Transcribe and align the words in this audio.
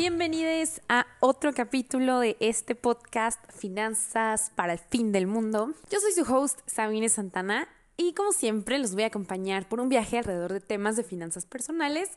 Bienvenidos 0.00 0.80
a 0.88 1.06
otro 1.20 1.52
capítulo 1.52 2.20
de 2.20 2.38
este 2.40 2.74
podcast 2.74 3.38
Finanzas 3.52 4.50
para 4.56 4.72
el 4.72 4.78
fin 4.78 5.12
del 5.12 5.26
mundo. 5.26 5.74
Yo 5.90 6.00
soy 6.00 6.12
su 6.12 6.22
host, 6.22 6.60
Sabine 6.64 7.10
Santana, 7.10 7.68
y 7.98 8.14
como 8.14 8.32
siempre 8.32 8.78
los 8.78 8.94
voy 8.94 9.02
a 9.02 9.08
acompañar 9.08 9.68
por 9.68 9.78
un 9.78 9.90
viaje 9.90 10.16
alrededor 10.16 10.54
de 10.54 10.60
temas 10.60 10.96
de 10.96 11.04
finanzas 11.04 11.44
personales 11.44 12.08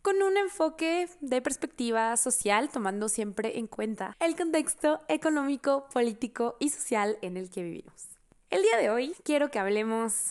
con 0.00 0.22
un 0.22 0.36
enfoque 0.36 1.08
de 1.20 1.42
perspectiva 1.42 2.16
social, 2.16 2.70
tomando 2.70 3.08
siempre 3.08 3.58
en 3.58 3.66
cuenta 3.66 4.16
el 4.20 4.36
contexto 4.36 5.00
económico, 5.08 5.88
político 5.92 6.56
y 6.60 6.68
social 6.68 7.18
en 7.20 7.36
el 7.36 7.50
que 7.50 7.64
vivimos. 7.64 8.10
El 8.48 8.62
día 8.62 8.76
de 8.76 8.90
hoy 8.90 9.16
quiero 9.24 9.50
que 9.50 9.58
hablemos 9.58 10.28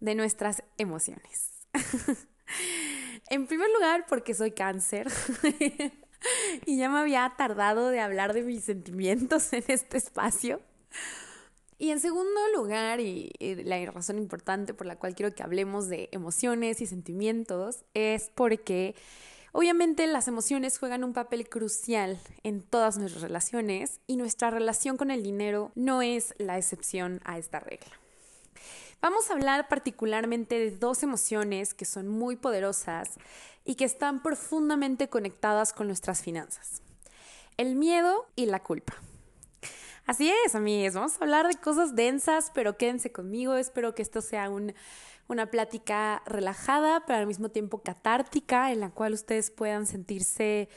de 0.00 0.16
nuestras 0.16 0.64
emociones. 0.78 1.68
en 3.30 3.46
primer 3.46 3.70
lugar, 3.70 4.06
porque 4.08 4.34
soy 4.34 4.50
cáncer. 4.50 5.06
y 6.66 6.76
ya 6.76 6.88
me 6.88 6.98
había 6.98 7.32
tardado 7.36 7.90
de 7.90 8.00
hablar 8.00 8.32
de 8.32 8.42
mis 8.42 8.64
sentimientos 8.64 9.52
en 9.52 9.64
este 9.68 9.98
espacio. 9.98 10.60
Y 11.76 11.90
en 11.90 12.00
segundo 12.00 12.40
lugar, 12.54 13.00
y, 13.00 13.32
la 13.40 13.84
razón 13.90 14.18
importante 14.18 14.74
por 14.74 14.86
la 14.86 14.96
cual 14.96 15.14
quiero 15.14 15.34
que 15.34 15.42
hablemos 15.42 15.88
de 15.88 16.08
emociones 16.12 16.80
y 16.80 16.86
sentimientos, 16.86 17.84
es 17.94 18.30
porque 18.34 18.94
obviamente 19.52 20.06
las 20.06 20.28
emociones 20.28 20.78
juegan 20.78 21.04
un 21.04 21.12
papel 21.12 21.48
crucial 21.48 22.18
en 22.44 22.62
todas 22.62 22.96
nuestras 22.96 23.22
relaciones 23.22 24.00
y 24.06 24.16
nuestra 24.16 24.50
relación 24.50 24.96
con 24.96 25.10
el 25.10 25.22
dinero 25.22 25.72
no 25.74 26.00
es 26.00 26.34
la 26.38 26.56
excepción 26.58 27.20
a 27.24 27.38
esta 27.38 27.58
regla. 27.58 27.98
Vamos 29.04 29.28
a 29.28 29.34
hablar 29.34 29.68
particularmente 29.68 30.58
de 30.58 30.70
dos 30.70 31.02
emociones 31.02 31.74
que 31.74 31.84
son 31.84 32.08
muy 32.08 32.36
poderosas 32.36 33.10
y 33.62 33.74
que 33.74 33.84
están 33.84 34.22
profundamente 34.22 35.10
conectadas 35.10 35.74
con 35.74 35.88
nuestras 35.88 36.22
finanzas. 36.22 36.80
El 37.58 37.74
miedo 37.74 38.24
y 38.34 38.46
la 38.46 38.62
culpa. 38.62 38.94
Así 40.06 40.32
es, 40.46 40.54
amigos, 40.54 40.94
vamos 40.94 41.20
a 41.20 41.24
hablar 41.24 41.46
de 41.46 41.56
cosas 41.56 41.94
densas, 41.94 42.50
pero 42.54 42.78
quédense 42.78 43.12
conmigo, 43.12 43.56
espero 43.56 43.94
que 43.94 44.00
esto 44.00 44.22
sea 44.22 44.48
una 44.48 45.50
plática 45.50 46.22
relajada, 46.24 47.04
pero 47.04 47.18
al 47.18 47.26
mismo 47.26 47.50
tiempo 47.50 47.82
catártica, 47.82 48.72
en 48.72 48.80
la 48.80 48.88
cual 48.88 49.12
ustedes 49.12 49.50
puedan 49.50 49.86
sentirse 49.86 50.70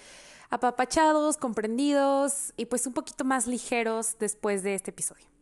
apapachados, 0.50 1.38
comprendidos 1.38 2.52
y 2.58 2.66
pues 2.66 2.88
un 2.88 2.94
poquito 2.94 3.24
más 3.24 3.48
ligeros 3.48 4.18
después 4.20 4.64
de 4.64 4.76
este 4.76 4.92
episodio. 4.92 5.37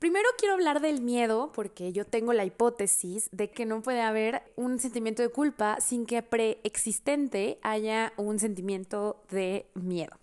Primero 0.00 0.26
quiero 0.38 0.54
hablar 0.54 0.80
del 0.80 1.02
miedo 1.02 1.52
porque 1.52 1.92
yo 1.92 2.06
tengo 2.06 2.32
la 2.32 2.46
hipótesis 2.46 3.28
de 3.32 3.50
que 3.50 3.66
no 3.66 3.82
puede 3.82 4.00
haber 4.00 4.42
un 4.56 4.78
sentimiento 4.78 5.20
de 5.20 5.28
culpa 5.28 5.78
sin 5.78 6.06
que 6.06 6.22
preexistente 6.22 7.58
haya 7.60 8.14
un 8.16 8.38
sentimiento 8.38 9.22
de 9.30 9.66
miedo. 9.74 10.16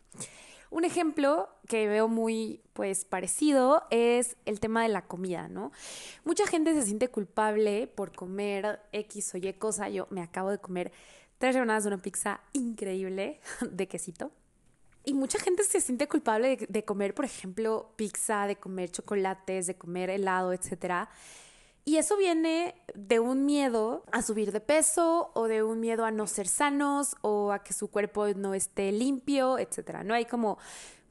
Un 0.71 0.83
ejemplo 0.83 1.49
que 1.67 1.87
veo 1.87 2.07
muy 2.07 2.59
pues 2.73 3.05
parecido 3.05 3.83
es 3.91 4.35
el 4.45 4.59
tema 4.59 4.81
de 4.81 4.89
la 4.89 5.05
comida, 5.05 5.47
¿no? 5.47 5.71
Mucha 6.25 6.47
gente 6.47 6.73
se 6.73 6.81
siente 6.81 7.09
culpable 7.09 7.85
por 7.85 8.15
comer 8.15 8.79
X 8.93 9.35
o 9.35 9.37
Y 9.37 9.53
cosa. 9.53 9.89
Yo 9.89 10.07
me 10.09 10.23
acabo 10.23 10.49
de 10.49 10.57
comer 10.57 10.91
tres 11.37 11.53
rebanadas 11.53 11.83
de 11.83 11.89
una 11.89 12.01
pizza 12.01 12.41
increíble 12.53 13.41
de 13.71 13.87
quesito. 13.87 14.31
Y 15.07 15.13
mucha 15.13 15.39
gente 15.39 15.63
se 15.63 15.79
siente 15.79 16.09
culpable 16.09 16.57
de, 16.67 16.83
comer, 16.83 17.15
por 17.15 17.23
ejemplo, 17.23 17.93
pizza, 17.95 18.45
de 18.45 18.57
comer 18.57 18.91
chocolates, 18.91 19.65
de 19.65 19.77
comer 19.77 20.09
helado, 20.09 20.51
etcétera. 20.51 21.09
Y 21.85 21.95
eso 21.95 22.17
viene 22.17 22.75
de 22.93 23.21
un 23.21 23.45
miedo 23.45 24.03
a 24.11 24.21
subir 24.21 24.51
de 24.51 24.59
peso 24.59 25.31
o 25.33 25.47
de 25.47 25.63
un 25.63 25.79
miedo 25.79 26.03
a 26.03 26.11
no 26.11 26.27
ser 26.27 26.49
sanos 26.49 27.15
o 27.21 27.53
a 27.53 27.63
que 27.63 27.71
su 27.71 27.89
cuerpo 27.89 28.27
no 28.35 28.53
esté 28.53 28.91
limpio, 28.91 29.57
etcétera. 29.59 30.03
No 30.03 30.13
hay 30.13 30.25
como 30.25 30.57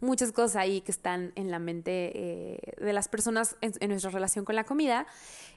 muchas 0.00 0.30
cosas 0.30 0.56
ahí 0.56 0.82
que 0.82 0.92
están 0.92 1.32
en 1.34 1.50
la 1.50 1.58
mente 1.58 2.12
eh, 2.14 2.74
de 2.76 2.92
las 2.92 3.08
personas 3.08 3.56
en, 3.62 3.72
en 3.80 3.88
nuestra 3.88 4.10
relación 4.10 4.44
con 4.44 4.56
la 4.56 4.64
comida. 4.64 5.06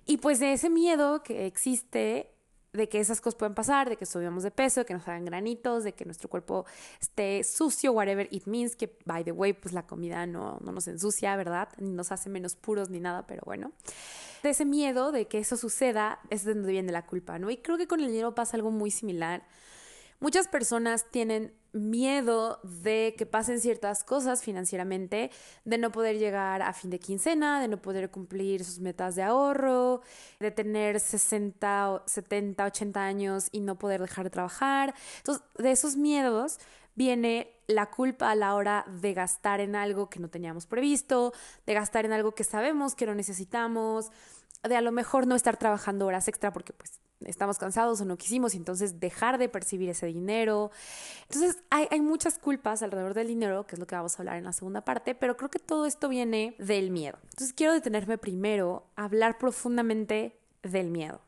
Y 0.06 0.16
pues 0.16 0.40
de 0.40 0.54
ese 0.54 0.70
miedo 0.70 1.24
que 1.24 1.46
existe 1.46 2.39
de 2.74 2.88
que 2.88 3.00
esas 3.00 3.20
cosas 3.22 3.36
pueden 3.36 3.56
pasar, 3.56 3.90
de 3.90 3.98
que 3.98 4.06
subamos 4.06 4.44
de 4.44 4.52
peso, 4.52 4.82
de 4.82 4.86
que 4.86 4.94
nos 4.94 5.08
hagan 5.08 5.26
granitos, 5.26 5.84
de 5.84 5.94
que 5.94 6.06
nuestro 6.06 6.30
cuerpo 6.30 6.66
esté 7.02 7.44
sucio, 7.44 7.92
whatever 7.94 8.28
it 8.32 8.46
means, 8.46 8.76
que 8.76 8.96
by 9.06 9.24
the 9.24 9.32
way, 9.32 9.54
pues 9.54 9.74
la 9.74 9.88
comida 9.88 10.26
no, 10.28 10.60
no 10.62 10.72
nos 10.72 10.88
ensucia, 10.88 11.36
¿verdad? 11.36 11.70
Ni 11.78 11.92
nos 11.92 12.12
hace 12.12 12.30
menos 12.30 12.56
puros 12.56 12.90
ni 12.90 13.00
nada, 13.00 13.26
pero 13.26 13.42
bueno. 13.46 13.72
De 14.44 14.52
ese 14.52 14.66
miedo 14.66 15.12
de 15.12 15.28
que 15.28 15.40
eso 15.40 15.58
suceda 15.58 16.20
es 16.30 16.46
de 16.46 16.54
donde 16.54 16.72
viene 16.72 16.92
la 16.92 17.06
culpa, 17.06 17.40
¿no? 17.40 17.50
Y 17.50 17.58
creo 17.58 17.78
que 17.78 17.88
con 17.88 18.00
el 18.00 18.08
dinero 18.08 18.36
pasa 18.36 18.56
algo 18.56 18.72
muy 18.72 18.92
similar. 18.92 19.44
Muchas 20.20 20.50
personas 20.50 21.10
tienen 21.12 21.54
miedo 21.72 22.60
de 22.64 23.16
que 23.18 23.26
pasen 23.26 23.62
ciertas 23.62 24.04
cosas 24.04 24.44
financieramente, 24.44 25.32
de 25.64 25.78
no 25.78 25.92
poder 25.92 26.18
llegar 26.18 26.62
a 26.62 26.74
fin 26.74 26.90
de 26.90 27.00
quincena, 27.00 27.62
de 27.62 27.68
no 27.68 27.82
poder 27.82 28.12
cumplir 28.12 28.66
sus 28.66 28.80
metas 28.80 29.16
de 29.16 29.24
ahorro, 29.24 30.02
de 30.40 30.52
tener 30.52 31.00
60, 31.00 32.04
70, 32.06 32.66
80 32.66 33.02
años 33.02 33.48
y 33.52 33.62
no 33.62 33.78
poder 33.78 34.02
dejar 34.02 34.26
de 34.26 34.30
trabajar. 34.30 34.94
Entonces, 35.18 35.44
de 35.58 35.72
esos 35.72 35.96
miedos 35.96 36.60
viene 36.96 37.54
la 37.68 37.90
culpa 37.90 38.30
a 38.30 38.36
la 38.36 38.56
hora 38.56 38.86
de 39.02 39.14
gastar 39.14 39.62
en 39.62 39.76
algo 39.76 40.10
que 40.10 40.20
no 40.20 40.30
teníamos 40.30 40.66
previsto, 40.66 41.34
de 41.66 41.74
gastar 41.76 42.06
en 42.06 42.12
algo 42.12 42.34
que 42.34 42.44
sabemos 42.44 42.94
que 42.94 43.06
no 43.06 43.16
necesitamos, 43.16 44.12
de 44.64 44.76
a 44.76 44.82
lo 44.82 44.92
mejor 44.92 45.28
no 45.28 45.36
estar 45.36 45.56
trabajando 45.56 46.08
horas 46.08 46.28
extra 46.28 46.52
porque 46.52 46.74
pues 46.74 46.99
estamos 47.26 47.58
cansados 47.58 48.02
o 48.02 48.06
no 48.06 48.18
quisimos 48.18 48.56
entonces 48.56 49.00
dejar 49.00 49.38
de 49.38 49.50
percibir 49.50 49.90
ese 49.90 50.06
dinero. 50.06 50.72
Entonces 51.24 51.58
hay, 51.70 51.88
hay, 51.92 52.02
muchas 52.02 52.38
culpas 52.38 52.82
alrededor 52.82 53.14
del 53.14 53.28
dinero, 53.28 53.66
que 53.68 53.76
es 53.76 53.80
lo 53.80 53.88
que 53.88 53.96
vamos 53.96 54.16
a 54.16 54.22
hablar 54.22 54.38
en 54.38 54.46
la 54.46 54.54
segunda 54.54 54.82
parte, 54.82 55.16
pero 55.16 55.38
creo 55.38 55.50
que 55.50 55.60
todo 55.60 55.86
esto 55.86 56.10
viene 56.10 56.56
del 56.58 56.92
miedo. 56.92 57.18
Entonces 57.24 57.54
quiero 57.54 57.74
detenerme 57.74 58.18
primero 58.18 58.86
a 58.96 59.06
hablar 59.06 59.38
profundamente 59.38 60.38
del 60.64 60.90
miedo. 60.90 61.22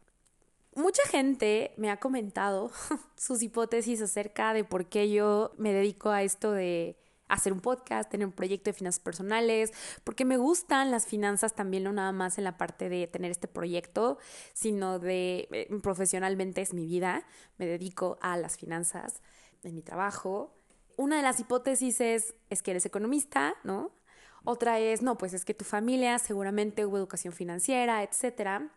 Mucha 0.74 1.04
gente 1.10 1.74
me 1.76 1.90
ha 1.90 1.98
comentado 1.98 2.72
sus 3.18 3.42
hipótesis 3.42 4.02
acerca 4.02 4.54
de 4.54 4.64
por 4.64 4.86
qué 4.86 5.12
yo 5.12 5.52
me 5.58 5.74
dedico 5.74 6.10
a 6.10 6.24
esto 6.24 6.52
de 6.52 6.96
hacer 7.32 7.54
un 7.54 7.62
podcast, 7.62 8.10
tener 8.10 8.28
un 8.28 8.34
proyecto 8.34 8.70
de 8.70 8.74
finanzas 8.74 9.00
personales, 9.00 9.72
porque 10.04 10.26
me 10.26 10.38
gustan 10.38 10.92
las 10.92 11.06
finanzas 11.06 11.56
también, 11.56 11.84
no 11.84 11.94
nada 11.94 12.12
más 12.12 12.38
en 12.38 12.44
la 12.44 12.58
parte 12.58 12.90
de 12.90 13.08
tener 13.08 13.32
este 13.32 13.48
proyecto, 13.48 14.18
sino 14.54 15.00
de 15.00 15.48
eh, 15.52 15.68
profesionalmente 15.82 16.62
es 16.62 16.74
mi 16.74 16.86
vida, 16.86 17.26
me 17.58 17.66
dedico 17.66 18.18
a 18.22 18.38
las 18.38 18.58
finanzas 18.58 19.22
en 19.64 19.76
mi 19.76 19.82
trabajo. 19.82 20.54
Una 20.98 21.18
de 21.18 21.24
las 21.24 21.40
hipótesis 21.40 22.02
es, 22.02 22.36
es 22.50 22.62
que 22.62 22.72
eres 22.72 22.86
economista, 22.86 23.56
¿no? 23.64 23.92
Otra 24.44 24.80
es, 24.80 25.02
no, 25.02 25.18
pues 25.18 25.34
es 25.34 25.46
que 25.46 25.54
tu 25.54 25.66
familia 25.66 26.18
seguramente 26.20 26.86
hubo 26.86 26.98
educación 26.98 27.34
financiera, 27.34 28.04
etcétera. 28.04 28.72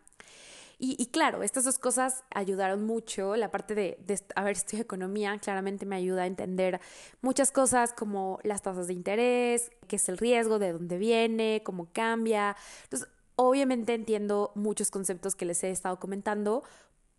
Y, 0.77 1.05
claro, 1.07 1.41
estas 1.43 1.63
dos 1.63 1.79
cosas 1.79 2.23
ayudaron 2.33 2.85
mucho. 2.85 3.35
La 3.35 3.49
parte 3.49 3.75
de, 3.75 3.97
de 4.05 4.19
haber 4.35 4.57
estudiado 4.57 4.83
economía 4.83 5.37
claramente 5.39 5.85
me 5.85 5.95
ayuda 5.95 6.23
a 6.23 6.27
entender 6.27 6.81
muchas 7.21 7.51
cosas 7.51 7.93
como 7.93 8.39
las 8.43 8.61
tasas 8.61 8.87
de 8.87 8.93
interés, 8.93 9.71
qué 9.87 9.95
es 9.95 10.09
el 10.09 10.17
riesgo, 10.17 10.59
de 10.59 10.73
dónde 10.73 10.97
viene, 10.97 11.61
cómo 11.63 11.87
cambia. 11.93 12.55
Entonces, 12.83 13.07
obviamente 13.35 13.93
entiendo 13.93 14.51
muchos 14.55 14.91
conceptos 14.91 15.35
que 15.35 15.45
les 15.45 15.63
he 15.63 15.71
estado 15.71 15.99
comentando 15.99 16.63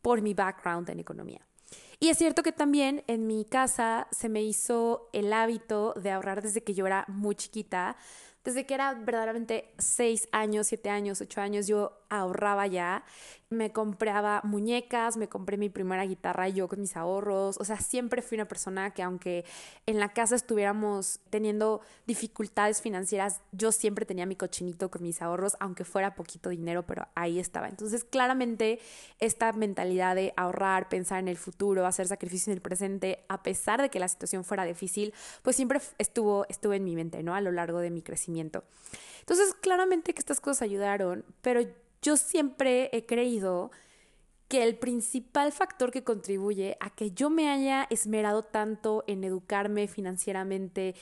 por 0.03 0.22
mi 0.22 0.34
background 0.34 0.89
en 0.91 1.00
economía. 1.00 1.41
Y 1.99 2.09
es 2.11 2.19
cierto 2.19 2.43
que 2.43 2.53
también 2.53 3.03
en 3.06 3.27
mi 3.27 3.45
casa 3.45 4.06
se 4.11 4.28
me 4.28 4.43
hizo 4.43 5.09
el 5.12 5.33
hábito 5.33 5.95
de 5.95 6.11
ahorrar 6.11 6.43
desde 6.43 6.62
que 6.62 6.75
yo 6.75 6.87
era 6.87 7.05
muy 7.09 7.34
chiquita. 7.34 7.97
Desde 8.45 8.66
que 8.66 8.75
era 8.75 8.95
verdaderamente 8.95 9.75
6 9.78 10.28
años, 10.31 10.69
7 10.69 10.91
años, 10.91 11.21
8 11.21 11.41
años, 11.41 11.66
yo 11.66 12.06
ahorraba 12.11 12.67
ya. 12.67 13.05
Me 13.49 13.71
compraba 13.71 14.41
muñecas, 14.43 15.17
me 15.17 15.29
compré 15.29 15.57
mi 15.57 15.69
primera 15.69 16.05
guitarra 16.05 16.49
yo 16.49 16.67
con 16.67 16.81
mis 16.81 16.97
ahorros. 16.97 17.57
O 17.61 17.65
sea, 17.65 17.79
siempre 17.79 18.21
fui 18.21 18.37
una 18.37 18.49
persona 18.49 18.91
que 18.91 19.03
aunque 19.03 19.45
en 19.87 20.01
la 20.01 20.13
casa 20.13 20.35
estuviéramos 20.35 21.21
teniendo 21.31 21.81
dificultades 22.07 22.83
financieras, 22.83 23.41
yo 23.53 23.71
siempre 23.71 24.05
tenía 24.05 24.27
mi 24.27 24.35
cochinito 24.35 24.91
con 24.91 25.03
mis 25.03 25.23
ahorros, 25.23 25.57
aunque 25.61 25.85
fuera 25.85 26.17
poquito 26.17 26.51
dinero, 26.51 26.85
pero 26.85 27.07
ahí 27.15 27.39
estaba. 27.39 27.69
Entonces, 27.69 28.03
claramente, 28.03 28.81
esta 29.21 29.53
mentalidad 29.53 30.17
de 30.17 30.33
ahorrar, 30.37 30.89
pensar 30.89 31.21
en 31.21 31.29
el 31.29 31.37
futuro, 31.37 31.87
hacer 31.87 32.09
sacrificio 32.09 32.51
en 32.51 32.57
el 32.57 32.63
presente, 32.63 33.25
a 33.29 33.45
pesar 33.45 33.81
de 33.81 33.91
que 33.91 34.01
la 34.01 34.09
situación 34.09 34.43
fuera 34.43 34.65
difícil, 34.65 35.15
pues 35.43 35.55
siempre 35.55 35.81
estuvo, 35.99 36.47
estuvo 36.49 36.73
en 36.73 36.83
mi 36.83 36.97
mente, 36.97 37.23
¿no? 37.23 37.35
A 37.35 37.41
lo 37.41 37.53
largo 37.53 37.79
de 37.79 37.91
mi 37.91 38.03
crecimiento 38.03 38.65
entonces, 39.21 39.55
claramente 39.55 40.15
que 40.15 40.21
estas 40.21 40.41
cosas 40.41 40.63
ayudaron, 40.63 41.25
pero 41.43 41.61
yo 42.07 42.17
siempre 42.17 42.89
he 42.93 43.05
creído 43.05 43.73
que 44.47 44.63
el 44.63 44.77
principal 44.77 45.51
factor 45.51 45.91
que 45.91 46.05
contribuye 46.05 46.77
a 46.79 46.91
que 46.91 47.11
yo 47.11 47.31
me 47.31 47.51
haya 47.51 47.89
esmerado 47.91 48.45
tanto 48.45 49.03
en 49.09 49.25
educarme 49.25 49.89
financieramente, 49.89 50.95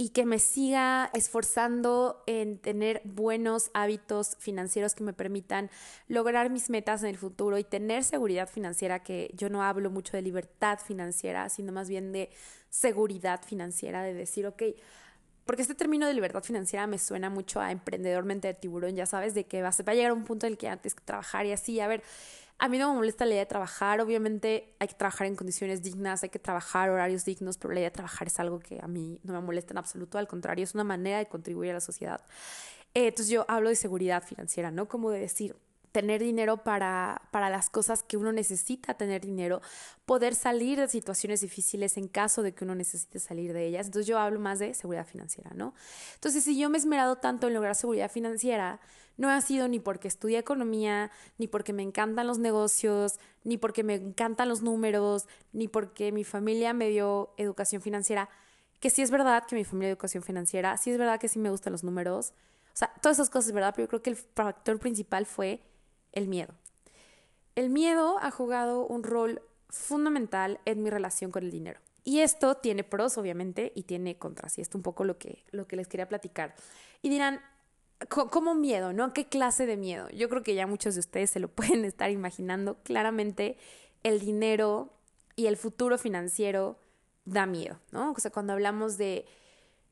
y 0.00 0.10
que 0.10 0.24
me 0.24 0.38
siga 0.38 1.10
esforzando 1.12 2.22
en 2.26 2.58
tener 2.58 3.02
buenos 3.04 3.70
hábitos 3.74 4.36
financieros 4.38 4.94
que 4.94 5.02
me 5.02 5.12
permitan 5.12 5.70
lograr 6.06 6.50
mis 6.50 6.70
metas 6.70 7.02
en 7.02 7.08
el 7.08 7.18
futuro 7.18 7.58
y 7.58 7.64
tener 7.64 8.04
seguridad 8.04 8.48
financiera, 8.48 9.02
que 9.02 9.30
yo 9.34 9.50
no 9.50 9.62
hablo 9.62 9.90
mucho 9.90 10.16
de 10.16 10.22
libertad 10.22 10.78
financiera, 10.78 11.48
sino 11.48 11.72
más 11.72 11.88
bien 11.88 12.12
de 12.12 12.30
seguridad 12.68 13.42
financiera, 13.44 14.02
de 14.02 14.14
decir, 14.14 14.46
ok, 14.46 14.62
porque 15.48 15.62
este 15.62 15.74
término 15.74 16.06
de 16.06 16.12
libertad 16.12 16.42
financiera 16.42 16.86
me 16.86 16.98
suena 16.98 17.30
mucho 17.30 17.58
a 17.58 17.72
emprendedor 17.72 18.22
mente 18.22 18.48
de 18.48 18.52
tiburón, 18.52 18.94
ya 18.94 19.06
sabes, 19.06 19.32
de 19.32 19.46
que 19.46 19.62
vas, 19.62 19.80
va 19.80 19.92
a 19.92 19.94
llegar 19.94 20.12
un 20.12 20.24
punto 20.24 20.44
en 20.44 20.52
el 20.52 20.58
que 20.58 20.68
antes 20.68 20.94
que 20.94 21.02
trabajar 21.02 21.46
y 21.46 21.52
así, 21.52 21.80
a 21.80 21.88
ver, 21.88 22.02
a 22.58 22.68
mí 22.68 22.76
no 22.76 22.90
me 22.90 22.96
molesta 22.96 23.24
la 23.24 23.30
idea 23.30 23.44
de 23.44 23.46
trabajar, 23.46 24.02
obviamente 24.02 24.74
hay 24.78 24.88
que 24.88 24.94
trabajar 24.94 25.26
en 25.26 25.36
condiciones 25.36 25.82
dignas, 25.82 26.22
hay 26.22 26.28
que 26.28 26.38
trabajar 26.38 26.90
horarios 26.90 27.24
dignos, 27.24 27.56
pero 27.56 27.72
la 27.72 27.80
idea 27.80 27.88
de 27.88 27.94
trabajar 27.94 28.28
es 28.28 28.38
algo 28.38 28.58
que 28.58 28.78
a 28.82 28.88
mí 28.88 29.20
no 29.22 29.32
me 29.32 29.40
molesta 29.40 29.72
en 29.72 29.78
absoluto, 29.78 30.18
al 30.18 30.28
contrario, 30.28 30.64
es 30.64 30.74
una 30.74 30.84
manera 30.84 31.16
de 31.16 31.24
contribuir 31.24 31.70
a 31.70 31.74
la 31.74 31.80
sociedad. 31.80 32.20
Eh, 32.92 33.06
entonces 33.06 33.30
yo 33.30 33.46
hablo 33.48 33.70
de 33.70 33.76
seguridad 33.76 34.22
financiera, 34.22 34.70
¿no? 34.70 34.86
Como 34.86 35.10
de 35.10 35.20
decir, 35.20 35.56
tener 35.92 36.22
dinero 36.22 36.58
para, 36.58 37.22
para 37.30 37.50
las 37.50 37.70
cosas 37.70 38.02
que 38.02 38.16
uno 38.16 38.32
necesita 38.32 38.94
tener 38.94 39.22
dinero, 39.22 39.60
poder 40.06 40.34
salir 40.34 40.78
de 40.78 40.88
situaciones 40.88 41.40
difíciles 41.40 41.96
en 41.96 42.08
caso 42.08 42.42
de 42.42 42.52
que 42.52 42.64
uno 42.64 42.74
necesite 42.74 43.18
salir 43.18 43.52
de 43.52 43.66
ellas. 43.66 43.86
Entonces 43.86 44.06
yo 44.06 44.18
hablo 44.18 44.40
más 44.40 44.58
de 44.58 44.74
seguridad 44.74 45.06
financiera, 45.06 45.50
¿no? 45.54 45.74
Entonces 46.14 46.44
si 46.44 46.58
yo 46.58 46.70
me 46.70 46.78
he 46.78 46.80
esmerado 46.80 47.16
tanto 47.16 47.48
en 47.48 47.54
lograr 47.54 47.74
seguridad 47.74 48.10
financiera, 48.10 48.80
no 49.16 49.28
ha 49.30 49.40
sido 49.40 49.68
ni 49.68 49.80
porque 49.80 50.08
estudié 50.08 50.38
economía, 50.38 51.10
ni 51.38 51.48
porque 51.48 51.72
me 51.72 51.82
encantan 51.82 52.26
los 52.26 52.38
negocios, 52.38 53.18
ni 53.44 53.58
porque 53.58 53.82
me 53.82 53.94
encantan 53.96 54.48
los 54.48 54.62
números, 54.62 55.26
ni 55.52 55.68
porque 55.68 56.12
mi 56.12 56.24
familia 56.24 56.72
me 56.72 56.88
dio 56.88 57.34
educación 57.36 57.82
financiera, 57.82 58.28
que 58.78 58.90
sí 58.90 59.02
es 59.02 59.10
verdad 59.10 59.44
que 59.44 59.56
mi 59.56 59.64
familia 59.64 59.88
dio 59.88 59.94
educación 59.94 60.22
financiera, 60.22 60.76
sí 60.76 60.92
es 60.92 60.98
verdad 60.98 61.18
que 61.18 61.28
sí 61.28 61.40
me 61.40 61.50
gustan 61.50 61.72
los 61.72 61.82
números, 61.82 62.32
o 62.72 62.76
sea, 62.78 62.92
todas 63.02 63.18
esas 63.18 63.28
cosas 63.28 63.50
verdad, 63.50 63.74
pero 63.74 63.86
yo 63.86 63.88
creo 63.88 64.02
que 64.02 64.10
el 64.10 64.16
factor 64.16 64.78
principal 64.78 65.26
fue 65.26 65.60
el 66.12 66.28
miedo. 66.28 66.54
El 67.54 67.70
miedo 67.70 68.18
ha 68.20 68.30
jugado 68.30 68.86
un 68.86 69.02
rol 69.02 69.42
fundamental 69.68 70.60
en 70.64 70.82
mi 70.82 70.90
relación 70.90 71.30
con 71.30 71.42
el 71.44 71.50
dinero. 71.50 71.80
Y 72.04 72.20
esto 72.20 72.54
tiene 72.54 72.84
pros, 72.84 73.18
obviamente, 73.18 73.72
y 73.74 73.82
tiene 73.82 74.16
contras. 74.16 74.58
Y 74.58 74.62
esto 74.62 74.72
es 74.72 74.80
un 74.80 74.82
poco 74.82 75.04
lo 75.04 75.18
que, 75.18 75.44
lo 75.50 75.66
que 75.66 75.76
les 75.76 75.88
quería 75.88 76.08
platicar. 76.08 76.54
Y 77.02 77.10
dirán, 77.10 77.40
¿cómo 78.08 78.54
miedo? 78.54 78.92
¿No? 78.92 79.12
¿Qué 79.12 79.26
clase 79.26 79.66
de 79.66 79.76
miedo? 79.76 80.08
Yo 80.10 80.28
creo 80.28 80.42
que 80.42 80.54
ya 80.54 80.66
muchos 80.66 80.94
de 80.94 81.00
ustedes 81.00 81.30
se 81.30 81.40
lo 81.40 81.48
pueden 81.54 81.84
estar 81.84 82.10
imaginando. 82.10 82.78
Claramente, 82.82 83.58
el 84.02 84.20
dinero 84.20 84.92
y 85.36 85.46
el 85.46 85.56
futuro 85.56 85.98
financiero 85.98 86.78
da 87.24 87.46
miedo, 87.46 87.78
¿no? 87.92 88.12
O 88.12 88.18
sea, 88.18 88.30
cuando 88.30 88.52
hablamos 88.54 88.96
de 88.96 89.26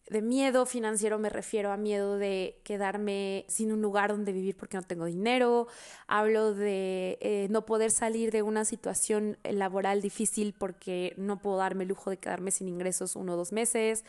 de 0.09 0.23
miedo 0.23 0.67
financiero 0.67 1.19
me 1.19 1.29
refiero 1.29 1.73
a 1.73 1.77
miedo 1.77 2.17
de 2.17 2.61
quedarme 2.63 3.45
sin 3.49 3.73
un 3.73 3.83
lugar 3.83 4.11
donde 4.11 4.33
vivir 4.33 4.57
porque 4.57 4.77
no 4.77 4.85
tengo 4.85 5.05
dinero, 5.07 5.67
hablo 6.07 6.55
de 6.55 7.19
eh, 7.21 7.49
no 7.51 7.67
poder 7.67 7.91
salir 7.91 8.31
de 8.31 8.43
una 8.43 8.65
situación 8.65 9.37
laboral 9.43 10.03
difícil 10.03 10.55
porque 10.57 11.15
no 11.17 11.41
puedo 11.41 11.57
darme 11.57 11.85
el 11.85 11.89
lujo 11.89 12.11
de 12.11 12.19
quedarme 12.19 12.53
sin 12.53 12.69
ingresos 12.69 13.17
uno 13.17 13.35
o 13.35 13.37
dos 13.37 13.53
meses, 13.53 14.05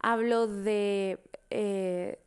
hablo 0.00 0.48
de 0.48 1.20
eh, 1.50 2.18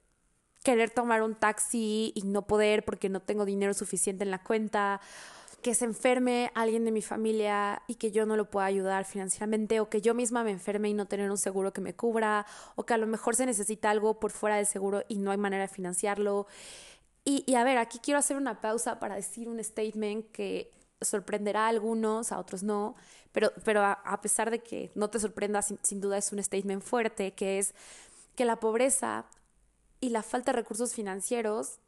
querer 0.64 0.90
tomar 0.92 1.22
un 1.22 1.36
taxi 1.36 2.14
y 2.16 2.22
no 2.24 2.48
poder 2.48 2.86
porque 2.86 3.10
no 3.10 3.20
tengo 3.20 3.46
dinero 3.46 3.74
suficiente 3.74 4.24
en 4.24 4.32
la 4.32 4.44
cuenta 4.44 5.02
que 5.62 5.76
se 5.76 5.86
enferme 5.86 6.52
alguien 6.56 6.86
de 6.86 6.92
mi 6.92 7.02
familia 7.02 7.82
y 7.88 7.96
que 7.96 8.12
yo 8.12 8.26
no 8.26 8.36
lo 8.36 8.50
pueda 8.50 8.66
ayudar 8.66 9.06
financieramente 9.06 9.80
o 9.80 9.90
que 9.90 10.02
yo 10.02 10.14
misma 10.14 10.44
me 10.44 10.52
enferme 10.52 10.90
y 10.90 10.94
no 10.94 11.06
tener 11.06 11.30
un 11.32 11.38
seguro 11.38 11.74
que 11.74 11.82
me 11.82 11.96
cubra 11.96 12.46
o 12.76 12.86
que 12.86 12.94
a 12.94 12.98
lo 12.98 13.08
mejor 13.08 13.36
se 13.36 13.46
necesita 13.46 13.90
algo 13.90 14.20
por 14.20 14.32
fuera 14.32 14.58
del 14.58 14.66
seguro 14.66 15.04
y 15.08 15.18
no 15.18 15.32
hay 15.32 15.38
manera 15.38 15.64
de 15.64 15.68
financiarlo. 15.68 16.48
Y, 17.24 17.54
a 17.54 17.64
ver, 17.64 17.78
aquí 17.78 18.00
quiero 18.00 18.18
hacer 18.18 18.36
una 18.36 18.62
pausa 18.62 19.00
para 19.00 19.16
decir 19.16 19.48
un 19.48 19.64
statement 19.64 20.32
que 20.32 20.72
sorprenderá 21.02 21.66
a 21.66 21.70
algunos, 21.70 22.32
a 22.32 22.40
otros 22.40 22.64
no, 22.64 22.96
pero, 23.32 23.52
pero 23.64 23.84
a, 23.84 24.22
pesar 24.22 24.50
de 24.50 24.60
que 24.60 24.92
no 24.96 25.10
te 25.10 25.20
sorprenda, 25.20 25.62
sin, 25.62 25.80
sin 25.84 26.02
duda 26.02 26.18
es 26.18 26.32
un 26.32 26.44
statement 26.44 26.82
fuerte, 26.82 27.34
que 27.34 27.60
es 27.60 27.76
que 28.36 28.46
la 28.46 28.60
pobreza 28.60 29.26
y 30.00 30.10
la 30.10 30.24
falta 30.24 30.52
de 30.52 30.58
recursos 30.58 30.94
financieros 30.96 31.80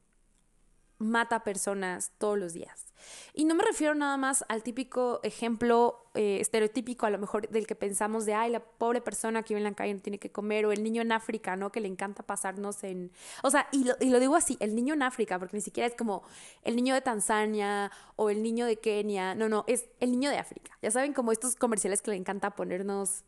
mata 0.98 1.44
personas 1.44 2.12
todos 2.18 2.38
los 2.38 2.54
días. 2.54 2.94
Y 3.34 3.46
no 3.46 3.56
me 3.56 3.64
refiero 3.64 3.96
nada 3.96 4.16
más 4.18 4.46
al 4.48 4.64
típico 4.64 5.20
ejemplo 5.24 6.10
eh, 6.14 6.38
estereotípico, 6.40 7.06
a 7.06 7.10
lo 7.10 7.18
mejor 7.18 7.50
del 7.50 7.68
que 7.68 7.76
pensamos 7.76 8.26
de, 8.26 8.34
ay, 8.34 8.52
la 8.52 8.62
pobre 8.62 9.02
persona 9.02 9.44
que 9.44 9.54
vive 9.54 9.66
en 9.66 9.72
la 9.72 9.76
calle 9.76 9.94
no 9.94 10.00
tiene 10.00 10.20
que 10.20 10.32
comer, 10.32 10.66
o 10.66 10.72
el 10.72 10.84
niño 10.84 11.02
en 11.02 11.12
África, 11.12 11.56
¿no? 11.56 11.72
Que 11.72 11.82
le 11.82 11.88
encanta 11.88 12.24
pasarnos 12.24 12.84
en... 12.84 13.12
O 13.42 13.50
sea, 13.50 13.68
y 13.72 13.84
lo, 13.84 13.96
y 14.00 14.10
lo 14.10 14.20
digo 14.20 14.36
así, 14.36 14.58
el 14.60 14.76
niño 14.76 14.94
en 14.94 15.04
África, 15.04 15.40
porque 15.40 15.58
ni 15.58 15.62
siquiera 15.62 15.88
es 15.88 15.96
como 15.96 16.24
el 16.64 16.76
niño 16.76 16.94
de 16.94 17.02
Tanzania 17.02 17.92
o 18.16 18.30
el 18.30 18.44
niño 18.44 18.66
de 18.66 18.78
Kenia, 18.78 19.36
no, 19.36 19.50
no, 19.50 19.66
es 19.68 19.90
el 20.00 20.12
niño 20.12 20.30
de 20.30 20.38
África. 20.38 20.78
Ya 20.82 20.92
saben, 20.92 21.14
como 21.14 21.32
estos 21.32 21.56
comerciales 21.56 22.02
que 22.02 22.12
le 22.12 22.18
encanta 22.18 22.52
ponernos 22.52 23.24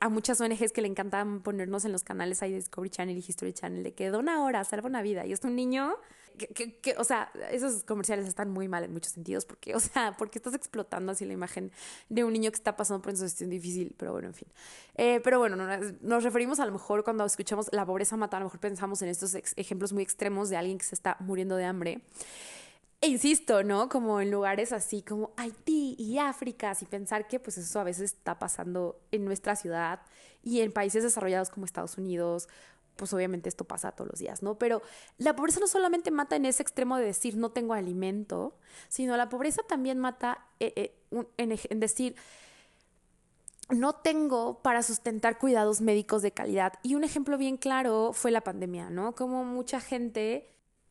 a 0.00 0.08
muchas 0.08 0.40
ONGs 0.40 0.72
que 0.72 0.82
le 0.82 0.88
encantan 0.88 1.42
ponernos 1.42 1.84
en 1.84 1.92
los 1.92 2.02
canales 2.04 2.40
de 2.40 2.48
Discovery 2.48 2.90
Channel 2.90 3.16
y 3.16 3.24
History 3.26 3.52
Channel 3.52 3.82
de 3.82 3.92
que 3.92 4.10
dona 4.10 4.44
hora, 4.44 4.64
salva 4.64 4.88
una 4.88 5.02
vida. 5.02 5.26
Y 5.26 5.32
es 5.32 5.42
un 5.44 5.56
niño 5.56 5.96
que, 6.48 6.94
o 6.96 7.04
sea, 7.04 7.30
esos 7.50 7.84
comerciales 7.84 8.26
están 8.26 8.50
muy 8.50 8.68
mal 8.68 8.84
en 8.84 8.92
muchos 8.92 9.12
sentidos 9.12 9.44
porque, 9.44 9.74
o 9.74 9.80
sea, 9.80 10.14
porque 10.18 10.38
estás 10.38 10.54
explotando 10.54 11.12
así 11.12 11.24
la 11.24 11.32
imagen 11.32 11.70
de 12.08 12.24
un 12.24 12.32
niño 12.32 12.50
que 12.50 12.56
está 12.56 12.76
pasando 12.76 13.02
por 13.02 13.10
una 13.10 13.18
situación 13.18 13.50
difícil, 13.50 13.94
pero 13.96 14.12
bueno, 14.12 14.28
en 14.28 14.34
fin. 14.34 14.48
Eh, 14.96 15.20
pero 15.22 15.38
bueno, 15.38 15.56
nos 16.00 16.24
referimos 16.24 16.60
a 16.60 16.66
lo 16.66 16.72
mejor 16.72 17.04
cuando 17.04 17.24
escuchamos 17.24 17.68
la 17.72 17.84
pobreza 17.84 18.16
mata, 18.16 18.36
a 18.36 18.40
lo 18.40 18.46
mejor 18.46 18.60
pensamos 18.60 19.02
en 19.02 19.08
estos 19.08 19.34
ejemplos 19.56 19.92
muy 19.92 20.02
extremos 20.02 20.48
de 20.48 20.56
alguien 20.56 20.78
que 20.78 20.84
se 20.84 20.94
está 20.94 21.16
muriendo 21.20 21.56
de 21.56 21.64
hambre. 21.64 22.00
E 23.02 23.08
insisto, 23.08 23.62
¿no? 23.62 23.88
Como 23.88 24.20
en 24.20 24.30
lugares 24.30 24.72
así 24.72 25.02
como 25.02 25.32
Haití 25.36 25.96
y 25.98 26.18
África, 26.18 26.76
y 26.80 26.84
pensar 26.84 27.26
que 27.28 27.40
pues 27.40 27.56
eso 27.56 27.80
a 27.80 27.84
veces 27.84 28.12
está 28.12 28.38
pasando 28.38 29.00
en 29.10 29.24
nuestra 29.24 29.56
ciudad 29.56 30.00
y 30.42 30.60
en 30.60 30.72
países 30.72 31.02
desarrollados 31.02 31.48
como 31.50 31.64
Estados 31.64 31.96
Unidos 31.96 32.48
pues 33.00 33.14
obviamente 33.14 33.48
esto 33.48 33.64
pasa 33.64 33.92
todos 33.92 34.10
los 34.10 34.20
días, 34.20 34.42
¿no? 34.42 34.58
Pero 34.58 34.82
la 35.16 35.34
pobreza 35.34 35.58
no 35.58 35.66
solamente 35.66 36.10
mata 36.10 36.36
en 36.36 36.44
ese 36.44 36.62
extremo 36.62 36.98
de 36.98 37.06
decir 37.06 37.34
no 37.34 37.50
tengo 37.50 37.72
alimento, 37.72 38.54
sino 38.90 39.16
la 39.16 39.30
pobreza 39.30 39.62
también 39.62 39.98
mata 39.98 40.46
eh, 40.60 40.92
eh, 41.10 41.26
en, 41.38 41.80
decir 41.80 42.14
no 43.70 43.94
tengo 43.94 44.60
para 44.62 44.82
sustentar 44.82 45.38
cuidados 45.38 45.80
médicos 45.80 46.20
de 46.20 46.32
calidad. 46.32 46.74
Y 46.82 46.94
un 46.94 47.04
ejemplo 47.04 47.38
bien 47.38 47.56
claro 47.56 48.12
fue 48.12 48.30
la 48.30 48.42
pandemia, 48.42 48.90
¿no? 48.90 49.14
Como 49.14 49.44
mucha 49.44 49.80
gente 49.80 50.46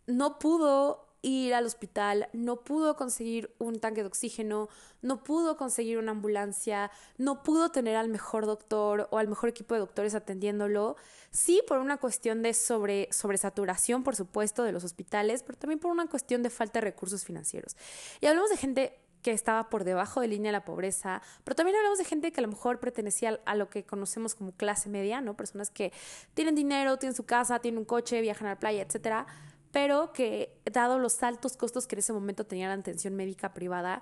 no 0.07 0.39
pudo 0.39 1.08
ir 1.21 1.54
al 1.54 1.66
hospital, 1.66 2.30
no 2.33 2.61
pudo 2.61 2.95
conseguir 2.95 3.54
un 3.59 3.80
tanque 3.80 4.02
de 4.02 4.07
oxígeno, 4.07 4.69
no 5.02 5.23
pudo 5.23 5.57
conseguir 5.57 5.97
una 5.97 6.11
ambulancia, 6.11 6.92
no 7.18 7.44
pudo 7.44 7.71
tener 7.71 7.95
al 7.95 8.09
mejor 8.09 8.45
doctor 8.45 9.07
o 9.11 9.18
al 9.18 9.28
mejor 9.28 9.49
equipo 9.49 9.73
de 9.73 9.81
doctores 9.81 10.16
atendiéndolo. 10.16 10.95
Sí, 11.31 11.61
por 11.68 11.80
una 11.80 11.97
cuestión 11.97 12.42
de 12.42 12.54
sobre, 12.54 13.09
sobresaturación, 13.11 14.04
por 14.04 14.16
supuesto, 14.16 14.64
de 14.64 14.71
los 14.71 14.83
hospitales, 14.83 15.44
pero 15.44 15.57
también 15.57 15.80
por 15.80 15.92
una 15.92 16.07
cuestión 16.07 16.42
de 16.44 16.49
falta 16.49 16.80
de 16.80 16.85
recursos 16.85 17.26
financieros. 17.26 17.76
Y 18.21 18.28
hablamos 18.28 18.49
de 18.49 18.57
gente 18.57 18.99
que 19.21 19.31
estaba 19.31 19.69
por 19.69 19.83
debajo 19.83 20.21
de 20.21 20.30
línea 20.30 20.49
de 20.49 20.57
la 20.57 20.66
pobreza, 20.66 21.21
pero 21.44 21.56
también 21.56 21.76
hablamos 21.76 21.97
de 21.97 22.06
gente 22.06 22.31
que 22.31 22.40
a 22.40 22.44
lo 22.44 22.47
mejor 22.47 22.80
pertenecía 22.80 23.40
a 23.45 23.56
lo 23.56 23.69
que 23.69 23.83
conocemos 23.83 24.33
como 24.33 24.54
clase 24.54 24.90
media, 24.90 25.19
¿no? 25.19 25.35
Personas 25.35 25.69
que 25.69 25.92
tienen 26.33 26.56
dinero, 26.56 26.97
tienen 26.97 27.16
su 27.16 27.26
casa, 27.26 27.59
tienen 27.59 27.80
un 27.80 27.85
coche, 27.85 28.21
viajan 28.21 28.47
a 28.47 28.52
la 28.52 28.59
playa, 28.59 28.81
etcétera, 28.81 29.28
pero 29.71 30.14
que 30.14 30.61
dado 30.71 30.99
los 30.99 31.21
altos 31.23 31.57
costos 31.57 31.88
que 31.88 31.95
en 31.95 31.99
ese 31.99 32.14
momento 32.14 32.45
tenían 32.45 32.69
la 32.69 32.76
atención 32.76 33.16
médica 33.16 33.54
privada, 33.54 34.02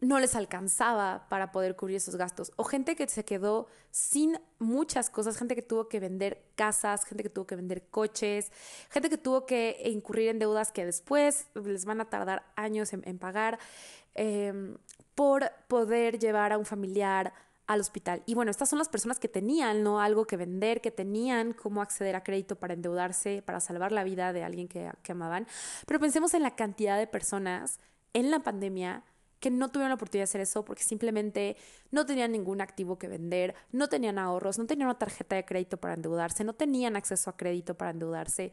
no 0.00 0.20
les 0.20 0.36
alcanzaba 0.36 1.26
para 1.28 1.50
poder 1.50 1.74
cubrir 1.74 1.96
esos 1.96 2.14
gastos. 2.16 2.52
O 2.56 2.64
gente 2.64 2.94
que 2.94 3.08
se 3.08 3.24
quedó 3.24 3.66
sin 3.90 4.38
muchas 4.58 5.10
cosas, 5.10 5.36
gente 5.36 5.56
que 5.56 5.62
tuvo 5.62 5.88
que 5.88 5.98
vender 5.98 6.44
casas, 6.54 7.04
gente 7.04 7.24
que 7.24 7.30
tuvo 7.30 7.46
que 7.46 7.56
vender 7.56 7.88
coches, 7.88 8.52
gente 8.90 9.10
que 9.10 9.18
tuvo 9.18 9.44
que 9.44 9.82
incurrir 9.86 10.28
en 10.28 10.38
deudas 10.38 10.70
que 10.70 10.84
después 10.84 11.48
les 11.54 11.84
van 11.84 12.00
a 12.00 12.08
tardar 12.08 12.44
años 12.54 12.92
en, 12.92 13.18
pagar, 13.18 13.58
em, 14.14 14.76
por 15.16 15.50
poder 15.66 16.20
llevar 16.20 16.52
a 16.52 16.58
un 16.58 16.64
familiar 16.64 17.32
al 17.68 17.80
hospital. 17.80 18.22
Y 18.26 18.34
bueno, 18.34 18.50
estas 18.50 18.70
son 18.70 18.78
las 18.78 18.88
personas 18.88 19.20
que 19.20 19.28
tenían 19.28 19.82
¿no? 19.82 20.00
algo 20.00 20.26
que 20.26 20.36
vender, 20.36 20.80
que 20.80 20.90
tenían 20.90 21.52
cómo 21.52 21.82
acceder 21.82 22.16
a 22.16 22.24
crédito 22.24 22.56
para 22.56 22.74
endeudarse, 22.74 23.42
para 23.42 23.60
salvar 23.60 23.92
la 23.92 24.04
vida 24.04 24.32
de 24.32 24.42
alguien 24.42 24.68
que, 24.68 24.90
que 25.02 25.12
amaban. 25.12 25.46
Pero 25.86 26.00
pensemos 26.00 26.32
en 26.32 26.42
la 26.42 26.56
cantidad 26.56 26.98
de 26.98 27.06
personas 27.06 27.78
en 28.14 28.30
la 28.30 28.40
pandemia 28.40 29.04
que 29.38 29.50
no 29.50 29.68
tuvieron 29.68 29.90
la 29.90 29.96
oportunidad 29.96 30.22
de 30.22 30.30
hacer 30.30 30.40
eso 30.40 30.64
porque 30.64 30.82
simplemente 30.82 31.58
no 31.90 32.06
tenían 32.06 32.32
ningún 32.32 32.62
activo 32.62 32.98
que 32.98 33.06
vender, 33.06 33.54
no 33.70 33.88
tenían 33.88 34.18
ahorros, 34.18 34.58
no 34.58 34.66
tenían 34.66 34.88
una 34.88 34.98
tarjeta 34.98 35.36
de 35.36 35.44
crédito 35.44 35.76
para 35.76 35.94
endeudarse, 35.94 36.44
no 36.44 36.54
tenían 36.54 36.96
acceso 36.96 37.28
a 37.28 37.36
crédito 37.36 37.76
para 37.76 37.90
endeudarse. 37.90 38.52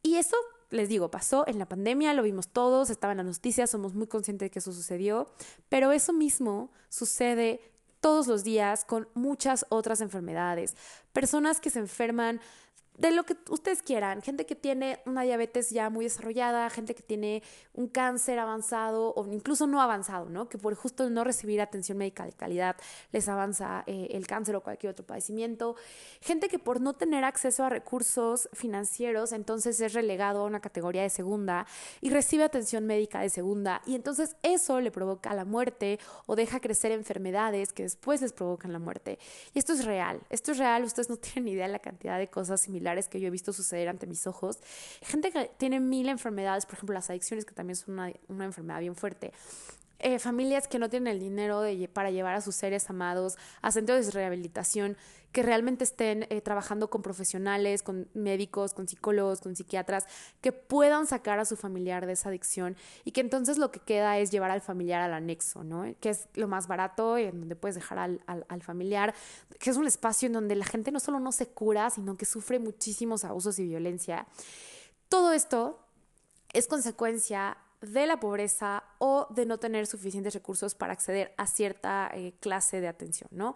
Y 0.00 0.14
eso, 0.14 0.36
les 0.70 0.88
digo, 0.88 1.10
pasó 1.10 1.44
en 1.48 1.58
la 1.58 1.66
pandemia, 1.66 2.14
lo 2.14 2.22
vimos 2.22 2.48
todos, 2.48 2.88
estaba 2.88 3.12
en 3.12 3.18
las 3.18 3.26
noticias, 3.26 3.68
somos 3.68 3.94
muy 3.94 4.06
conscientes 4.06 4.46
de 4.46 4.50
que 4.50 4.60
eso 4.60 4.72
sucedió, 4.72 5.28
pero 5.68 5.90
eso 5.90 6.12
mismo 6.12 6.70
sucede 6.88 7.60
todos 8.00 8.26
los 8.26 8.44
días 8.44 8.84
con 8.84 9.08
muchas 9.14 9.66
otras 9.68 10.00
enfermedades. 10.00 10.76
Personas 11.12 11.60
que 11.60 11.70
se 11.70 11.80
enferman 11.80 12.40
de 12.98 13.12
lo 13.12 13.22
que 13.22 13.36
ustedes 13.48 13.80
quieran, 13.80 14.22
gente 14.22 14.44
que 14.44 14.56
tiene 14.56 15.00
una 15.06 15.22
diabetes 15.22 15.70
ya 15.70 15.88
muy 15.88 16.04
desarrollada, 16.04 16.68
gente 16.68 16.96
que 16.96 17.02
tiene 17.02 17.44
un 17.72 17.86
cáncer 17.86 18.40
avanzado 18.40 19.14
o 19.14 19.24
incluso 19.32 19.68
no 19.68 19.80
avanzado, 19.80 20.28
¿no? 20.28 20.48
Que 20.48 20.58
por 20.58 20.74
justo 20.74 21.08
no 21.08 21.22
recibir 21.22 21.60
atención 21.60 21.96
médica 21.96 22.24
de 22.24 22.32
calidad 22.32 22.76
les 23.12 23.28
avanza 23.28 23.84
eh, 23.86 24.08
el 24.10 24.26
cáncer 24.26 24.56
o 24.56 24.62
cualquier 24.62 24.90
otro 24.90 25.06
padecimiento, 25.06 25.76
gente 26.20 26.48
que 26.48 26.58
por 26.58 26.80
no 26.80 26.94
tener 26.94 27.22
acceso 27.22 27.62
a 27.62 27.68
recursos 27.68 28.48
financieros 28.52 29.30
entonces 29.30 29.80
es 29.80 29.92
relegado 29.94 30.40
a 30.40 30.44
una 30.44 30.60
categoría 30.60 31.02
de 31.02 31.10
segunda 31.10 31.66
y 32.00 32.10
recibe 32.10 32.42
atención 32.42 32.84
médica 32.84 33.20
de 33.20 33.30
segunda 33.30 33.80
y 33.86 33.94
entonces 33.94 34.34
eso 34.42 34.80
le 34.80 34.90
provoca 34.90 35.32
la 35.34 35.44
muerte 35.44 36.00
o 36.26 36.34
deja 36.34 36.58
crecer 36.58 36.90
enfermedades 36.90 37.72
que 37.72 37.84
después 37.84 38.22
les 38.22 38.32
provocan 38.32 38.72
la 38.72 38.80
muerte. 38.80 39.20
Y 39.54 39.60
esto 39.60 39.72
es 39.72 39.84
real, 39.84 40.20
esto 40.30 40.50
es 40.50 40.58
real, 40.58 40.82
ustedes 40.82 41.08
no 41.08 41.16
tienen 41.18 41.46
idea 41.46 41.66
de 41.66 41.72
la 41.72 41.78
cantidad 41.78 42.18
de 42.18 42.26
cosas 42.26 42.60
similares 42.60 42.87
que 43.08 43.20
yo 43.20 43.28
he 43.28 43.30
visto 43.30 43.52
suceder 43.52 43.88
ante 43.88 44.06
mis 44.06 44.26
ojos. 44.26 44.58
Gente 45.02 45.30
que 45.30 45.50
tiene 45.56 45.80
mil 45.80 46.08
enfermedades, 46.08 46.66
por 46.66 46.74
ejemplo 46.74 46.94
las 46.94 47.10
adicciones, 47.10 47.44
que 47.44 47.54
también 47.54 47.76
son 47.76 47.94
una, 48.28 48.44
enfermedad 48.44 48.80
bien 48.80 48.96
fuerte. 48.96 49.32
Eh, 50.00 50.20
familias 50.20 50.68
que 50.68 50.78
no 50.78 50.88
tienen 50.88 51.12
el 51.12 51.18
dinero 51.18 51.60
de, 51.60 51.88
para 51.88 52.12
llevar 52.12 52.36
a 52.36 52.40
sus 52.40 52.54
seres 52.54 52.88
amados 52.88 53.36
a 53.62 53.72
centros 53.72 54.06
de 54.06 54.12
rehabilitación, 54.12 54.96
que 55.32 55.42
realmente 55.42 55.82
estén 55.82 56.26
eh, 56.30 56.40
trabajando 56.40 56.88
con 56.88 57.02
profesionales, 57.02 57.82
con 57.82 58.08
médicos, 58.14 58.74
con 58.74 58.86
psicólogos, 58.86 59.40
con 59.40 59.56
psiquiatras, 59.56 60.06
que 60.40 60.52
puedan 60.52 61.06
sacar 61.06 61.40
a 61.40 61.44
su 61.44 61.56
familiar 61.56 62.06
de 62.06 62.12
esa 62.12 62.28
adicción 62.28 62.76
y 63.04 63.10
que 63.10 63.20
entonces 63.20 63.58
lo 63.58 63.72
que 63.72 63.80
queda 63.80 64.18
es 64.18 64.30
llevar 64.30 64.52
al 64.52 64.60
familiar 64.60 65.02
al 65.02 65.12
anexo, 65.12 65.64
¿no? 65.64 65.84
Que 66.00 66.10
es 66.10 66.28
lo 66.34 66.46
más 66.46 66.68
barato 66.68 67.18
y 67.18 67.24
en 67.24 67.40
donde 67.40 67.56
puedes 67.56 67.74
dejar 67.74 67.98
al, 67.98 68.22
al, 68.26 68.46
al 68.48 68.62
familiar, 68.62 69.14
que 69.58 69.70
es 69.70 69.76
un 69.76 69.86
espacio 69.86 70.28
en 70.28 70.32
donde 70.32 70.54
la 70.54 70.64
gente 70.64 70.92
no 70.92 71.00
solo 71.00 71.18
no 71.18 71.32
se 71.32 71.48
cura, 71.48 71.90
sino 71.90 72.16
que 72.16 72.24
sufre 72.24 72.58
muchísimos 72.60 73.24
abusos 73.24 73.58
y 73.58 73.66
violencia. 73.66 74.26
Todo 75.08 75.32
esto 75.32 75.80
es 76.52 76.68
consecuencia 76.68 77.58
de 77.80 78.06
la 78.06 78.18
pobreza 78.18 78.82
o 78.98 79.28
de 79.30 79.46
no 79.46 79.58
tener 79.58 79.86
suficientes 79.86 80.34
recursos 80.34 80.74
para 80.74 80.92
acceder 80.92 81.32
a 81.36 81.46
cierta 81.46 82.10
eh, 82.12 82.34
clase 82.40 82.80
de 82.80 82.88
atención, 82.88 83.28
¿no? 83.32 83.54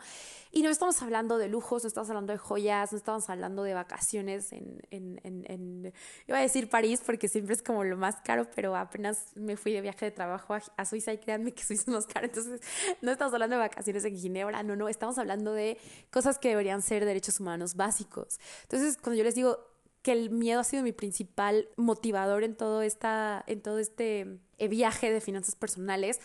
Y 0.52 0.62
no 0.62 0.70
estamos 0.70 1.02
hablando 1.02 1.38
de 1.38 1.48
lujos, 1.48 1.82
no 1.82 1.88
estamos 1.88 2.08
hablando 2.10 2.32
de 2.32 2.38
joyas, 2.38 2.92
no 2.92 2.98
estamos 2.98 3.28
hablando 3.28 3.64
de 3.64 3.74
vacaciones 3.74 4.52
en, 4.52 4.80
en, 4.90 5.20
en, 5.24 5.92
iba 6.28 6.38
a 6.38 6.40
decir 6.40 6.68
París 6.68 7.02
porque 7.04 7.26
siempre 7.26 7.54
es 7.54 7.62
como 7.62 7.82
lo 7.82 7.96
más 7.96 8.16
caro, 8.20 8.46
pero 8.54 8.76
apenas 8.76 9.32
me 9.34 9.56
fui 9.56 9.72
de 9.72 9.80
viaje 9.80 10.04
de 10.04 10.10
trabajo 10.12 10.54
a, 10.54 10.84
Suiza 10.84 11.12
y 11.12 11.18
créanme 11.18 11.52
que 11.52 11.64
Suiza 11.64 11.82
es 11.82 11.88
más 11.88 12.06
caro, 12.06 12.26
entonces 12.26 12.60
no 13.00 13.10
estamos 13.10 13.34
hablando 13.34 13.56
de 13.56 13.60
vacaciones 13.62 14.04
en 14.04 14.16
Ginebra, 14.16 14.62
no, 14.62 14.76
no, 14.76 14.88
estamos 14.88 15.18
hablando 15.18 15.52
de 15.52 15.78
cosas 16.10 16.38
que 16.38 16.50
deberían 16.50 16.82
ser 16.82 17.04
derechos 17.04 17.40
humanos 17.40 17.74
básicos. 17.74 18.38
Entonces, 18.62 18.98
cuando 18.98 19.18
yo 19.18 19.24
les 19.24 19.34
digo, 19.34 19.71
que 20.02 20.12
el 20.12 20.30
miedo 20.30 20.60
ha 20.60 20.64
sido 20.64 20.82
mi 20.82 20.92
principal 20.92 21.68
motivador 21.76 22.44
en 22.44 22.56
todo, 22.56 22.82
esta, 22.82 23.44
en 23.46 23.62
todo 23.62 23.78
este 23.78 24.38
eh, 24.58 24.68
viaje 24.68 25.12
de 25.12 25.20
finanzas 25.20 25.54
personales. 25.54 26.20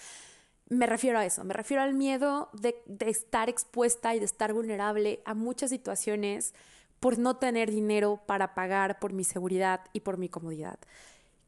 Me 0.69 0.85
refiero 0.85 1.19
a 1.19 1.25
eso, 1.25 1.43
me 1.43 1.53
refiero 1.53 1.83
al 1.83 1.93
miedo 1.93 2.49
de, 2.53 2.81
de 2.85 3.09
estar 3.09 3.49
expuesta 3.49 4.15
y 4.15 4.19
de 4.19 4.25
estar 4.25 4.51
vulnerable 4.51 5.21
a 5.25 5.33
muchas 5.33 5.69
situaciones 5.69 6.53
por 6.99 7.19
no 7.19 7.37
tener 7.37 7.71
dinero 7.71 8.21
para 8.25 8.53
pagar 8.53 8.99
por 8.99 9.13
mi 9.13 9.23
seguridad 9.23 9.81
y 9.93 10.01
por 10.01 10.17
mi 10.17 10.29
comodidad. 10.29 10.79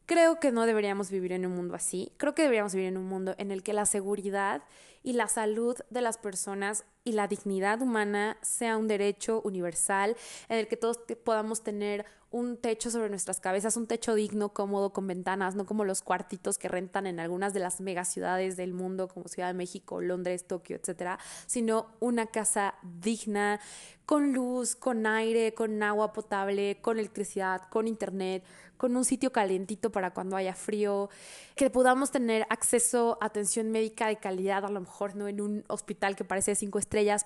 Creo 0.06 0.40
que 0.40 0.52
no 0.52 0.66
deberíamos 0.66 1.10
vivir 1.10 1.32
en 1.32 1.46
un 1.46 1.54
mundo 1.54 1.74
así. 1.74 2.12
Creo 2.16 2.34
que 2.34 2.42
deberíamos 2.42 2.74
vivir 2.74 2.88
en 2.88 2.96
un 2.96 3.06
mundo 3.06 3.34
en 3.38 3.50
el 3.50 3.62
que 3.62 3.72
la 3.72 3.86
seguridad 3.86 4.62
y 5.02 5.12
la 5.12 5.28
salud 5.28 5.76
de 5.90 6.00
las 6.00 6.18
personas 6.18 6.84
y 7.04 7.12
la 7.12 7.28
dignidad 7.28 7.80
humana 7.82 8.36
sea 8.42 8.76
un 8.76 8.88
derecho 8.88 9.40
universal, 9.44 10.16
en 10.48 10.58
el 10.58 10.68
que 10.68 10.76
todos 10.76 10.98
podamos 11.24 11.62
tener 11.62 12.04
un 12.30 12.56
techo 12.56 12.90
sobre 12.90 13.08
nuestras 13.08 13.40
cabezas, 13.40 13.76
un 13.76 13.88
techo 13.88 14.14
digno, 14.14 14.50
cómodo, 14.50 14.92
con 14.92 15.06
ventanas, 15.06 15.56
no 15.56 15.66
como 15.66 15.84
los 15.84 16.02
cuartitos 16.02 16.58
que 16.58 16.68
rentan 16.68 17.06
en 17.06 17.18
algunas 17.18 17.52
de 17.52 17.60
las 17.60 17.80
megaciudades 17.80 18.56
del 18.56 18.72
mundo, 18.72 19.08
como 19.08 19.26
Ciudad 19.26 19.48
de 19.48 19.54
México, 19.54 20.00
Londres, 20.00 20.46
Tokio, 20.46 20.76
etcétera, 20.76 21.18
sino 21.46 21.88
una 21.98 22.26
casa 22.26 22.74
digna, 22.82 23.60
con 24.06 24.32
luz, 24.32 24.76
con 24.76 25.06
aire, 25.06 25.54
con 25.54 25.82
agua 25.82 26.12
potable, 26.12 26.78
con 26.80 26.98
electricidad, 26.98 27.62
con 27.68 27.88
internet, 27.88 28.44
con 28.76 28.96
un 28.96 29.04
sitio 29.04 29.30
calientito 29.30 29.92
para 29.92 30.12
cuando 30.12 30.36
haya 30.36 30.54
frío, 30.54 31.10
que 31.54 31.68
podamos 31.68 32.10
tener 32.10 32.46
acceso 32.48 33.18
a 33.20 33.26
atención 33.26 33.70
médica 33.70 34.06
de 34.06 34.16
calidad, 34.16 34.64
a 34.64 34.70
lo 34.70 34.80
mejor 34.80 35.16
no 35.16 35.28
en 35.28 35.40
un 35.40 35.64
hospital 35.68 36.16
que 36.16 36.24
parece 36.24 36.54
cinco 36.54 36.78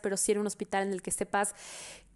pero 0.02 0.16
sí 0.16 0.32
en 0.32 0.38
un 0.38 0.46
hospital 0.46 0.86
en 0.86 0.92
el 0.92 1.02
que 1.02 1.10
sepas 1.10 1.54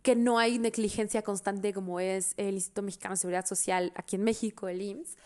que 0.02 0.14
no 0.14 0.38
hay 0.38 0.58
negligencia 0.58 1.22
constante 1.22 1.72
como 1.72 1.98
es 2.00 2.34
el 2.36 2.54
Instituto 2.54 2.82
Mexicano 2.82 3.14
de 3.14 3.20
Seguridad 3.20 3.46
Social 3.46 3.92
aquí 3.96 4.16
en 4.16 4.24
México, 4.24 4.68
el 4.68 4.80
IMSS 4.80 5.16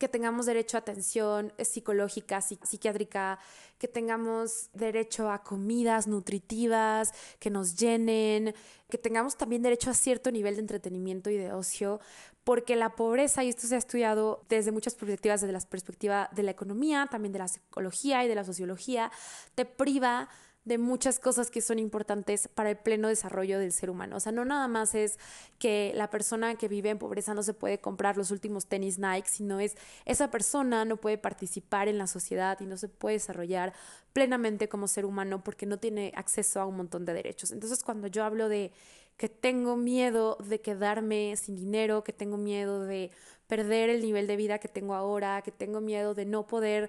que 0.00 0.08
tengamos 0.08 0.46
derecho 0.46 0.78
a 0.78 0.80
atención 0.80 1.52
psicológica, 1.58 2.40
psiquiátrica, 2.40 3.38
que 3.76 3.86
tengamos 3.86 4.70
derecho 4.72 5.30
a 5.30 5.42
comidas 5.42 6.06
nutritivas, 6.06 7.12
que 7.38 7.50
nos 7.50 7.76
llenen, 7.76 8.54
que 8.88 8.96
tengamos 8.96 9.36
también 9.36 9.60
derecho 9.60 9.90
a 9.90 9.94
cierto 9.94 10.32
nivel 10.32 10.54
de 10.54 10.62
entretenimiento 10.62 11.28
y 11.28 11.36
de 11.36 11.52
ocio, 11.52 12.00
porque 12.44 12.76
la 12.76 12.96
pobreza, 12.96 13.44
y 13.44 13.50
esto 13.50 13.66
se 13.66 13.74
ha 13.74 13.78
estudiado 13.78 14.42
desde 14.48 14.72
muchas 14.72 14.94
perspectivas, 14.94 15.42
desde 15.42 15.52
la 15.52 15.60
perspectiva 15.60 16.30
de 16.32 16.44
la 16.44 16.52
economía, 16.52 17.06
también 17.10 17.32
de 17.32 17.40
la 17.40 17.48
psicología 17.48 18.24
y 18.24 18.28
de 18.28 18.34
la 18.34 18.44
sociología, 18.44 19.12
te 19.54 19.66
priva 19.66 20.30
de 20.64 20.76
muchas 20.76 21.18
cosas 21.18 21.50
que 21.50 21.62
son 21.62 21.78
importantes 21.78 22.46
para 22.48 22.70
el 22.70 22.76
pleno 22.76 23.08
desarrollo 23.08 23.58
del 23.58 23.72
ser 23.72 23.88
humano. 23.88 24.16
O 24.16 24.20
sea, 24.20 24.30
no 24.30 24.44
nada 24.44 24.68
más 24.68 24.94
es 24.94 25.18
que 25.58 25.92
la 25.94 26.10
persona 26.10 26.54
que 26.56 26.68
vive 26.68 26.90
en 26.90 26.98
pobreza 26.98 27.32
no 27.32 27.42
se 27.42 27.54
puede 27.54 27.78
comprar 27.78 28.16
los 28.18 28.30
últimos 28.30 28.66
tenis 28.66 28.98
Nike, 28.98 29.28
sino 29.28 29.58
es 29.58 29.76
esa 30.04 30.30
persona 30.30 30.84
no 30.84 30.98
puede 30.98 31.16
participar 31.16 31.88
en 31.88 31.96
la 31.96 32.06
sociedad 32.06 32.60
y 32.60 32.66
no 32.66 32.76
se 32.76 32.88
puede 32.88 33.14
desarrollar 33.16 33.72
plenamente 34.12 34.68
como 34.68 34.86
ser 34.86 35.06
humano 35.06 35.42
porque 35.42 35.64
no 35.64 35.78
tiene 35.78 36.12
acceso 36.14 36.60
a 36.60 36.66
un 36.66 36.76
montón 36.76 37.06
de 37.06 37.14
derechos. 37.14 37.52
Entonces, 37.52 37.82
cuando 37.82 38.06
yo 38.08 38.24
hablo 38.24 38.48
de 38.48 38.72
que 39.16 39.28
tengo 39.28 39.76
miedo 39.76 40.36
de 40.44 40.60
quedarme 40.60 41.36
sin 41.36 41.56
dinero, 41.56 42.04
que 42.04 42.12
tengo 42.12 42.36
miedo 42.36 42.84
de 42.84 43.10
perder 43.46 43.90
el 43.90 44.02
nivel 44.02 44.26
de 44.26 44.36
vida 44.36 44.58
que 44.58 44.68
tengo 44.68 44.94
ahora, 44.94 45.42
que 45.42 45.50
tengo 45.50 45.80
miedo 45.80 46.14
de 46.14 46.24
no 46.24 46.46
poder 46.46 46.88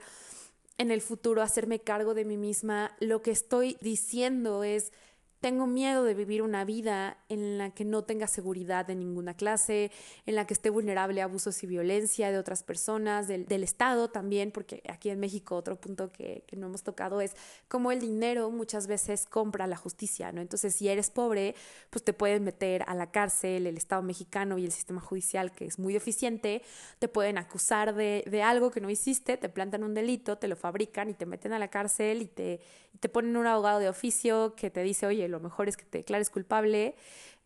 en 0.77 0.91
el 0.91 1.01
futuro 1.01 1.41
hacerme 1.41 1.79
cargo 1.79 2.13
de 2.13 2.25
mí 2.25 2.37
misma, 2.37 2.95
lo 2.99 3.21
que 3.21 3.31
estoy 3.31 3.77
diciendo 3.81 4.63
es 4.63 4.91
tengo 5.41 5.65
miedo 5.65 6.03
de 6.03 6.13
vivir 6.13 6.43
una 6.43 6.63
vida 6.65 7.17
en 7.27 7.57
la 7.57 7.71
que 7.71 7.83
no 7.83 8.03
tenga 8.03 8.27
seguridad 8.27 8.85
de 8.85 8.95
ninguna 8.95 9.33
clase, 9.33 9.91
en 10.27 10.35
la 10.35 10.45
que 10.45 10.53
esté 10.53 10.69
vulnerable 10.69 11.19
a 11.19 11.25
abusos 11.25 11.63
y 11.63 11.67
violencia 11.67 12.31
de 12.31 12.37
otras 12.37 12.63
personas, 12.63 13.27
del, 13.27 13.61
Estado 13.61 14.09
también, 14.09 14.51
porque 14.51 14.81
aquí 14.89 15.09
en 15.09 15.19
México 15.19 15.55
otro 15.55 15.79
punto 15.79 16.11
que, 16.11 16.43
que, 16.47 16.55
no 16.55 16.67
hemos 16.67 16.83
tocado 16.83 17.21
es 17.21 17.35
cómo 17.67 17.91
el 17.91 17.99
dinero 17.99 18.49
muchas 18.49 18.87
veces 18.87 19.25
compra 19.25 19.67
la 19.67 19.77
justicia, 19.77 20.31
¿no? 20.31 20.41
Entonces, 20.41 20.75
si 20.75 20.89
eres 20.89 21.09
pobre, 21.09 21.55
pues 21.89 22.03
te 22.03 22.13
pueden 22.13 22.43
meter 22.43 22.83
a 22.87 22.95
la 22.95 23.11
cárcel, 23.11 23.67
el 23.67 23.77
Estado 23.77 24.01
mexicano 24.01 24.57
y 24.57 24.65
el 24.65 24.71
sistema 24.71 24.99
judicial, 24.99 25.51
que 25.51 25.65
es 25.65 25.79
muy 25.79 25.95
eficiente, 25.95 26.63
te 26.99 27.07
pueden 27.07 27.37
acusar 27.37 27.95
de, 27.95 28.23
de 28.29 28.43
algo 28.43 28.71
que 28.71 28.81
no 28.81 28.89
hiciste, 28.89 29.37
te 29.37 29.49
plantan 29.49 29.83
un 29.83 29.93
delito, 29.93 30.37
te 30.37 30.47
lo 30.47 30.55
fabrican 30.55 31.09
y 31.09 31.13
te 31.13 31.25
meten 31.25 31.53
a 31.53 31.59
la 31.59 31.69
cárcel 31.69 32.21
y 32.21 32.27
te, 32.27 32.61
te 32.99 33.09
ponen 33.09 33.37
un 33.37 33.47
abogado 33.47 33.79
de 33.79 33.89
oficio 33.89 34.53
que 34.55 34.69
te 34.69 34.83
dice, 34.83 35.05
oye, 35.05 35.27
lo 35.31 35.39
mejor 35.39 35.67
es 35.67 35.77
que 35.77 35.85
te 35.85 35.99
declares 35.99 36.29
culpable 36.29 36.95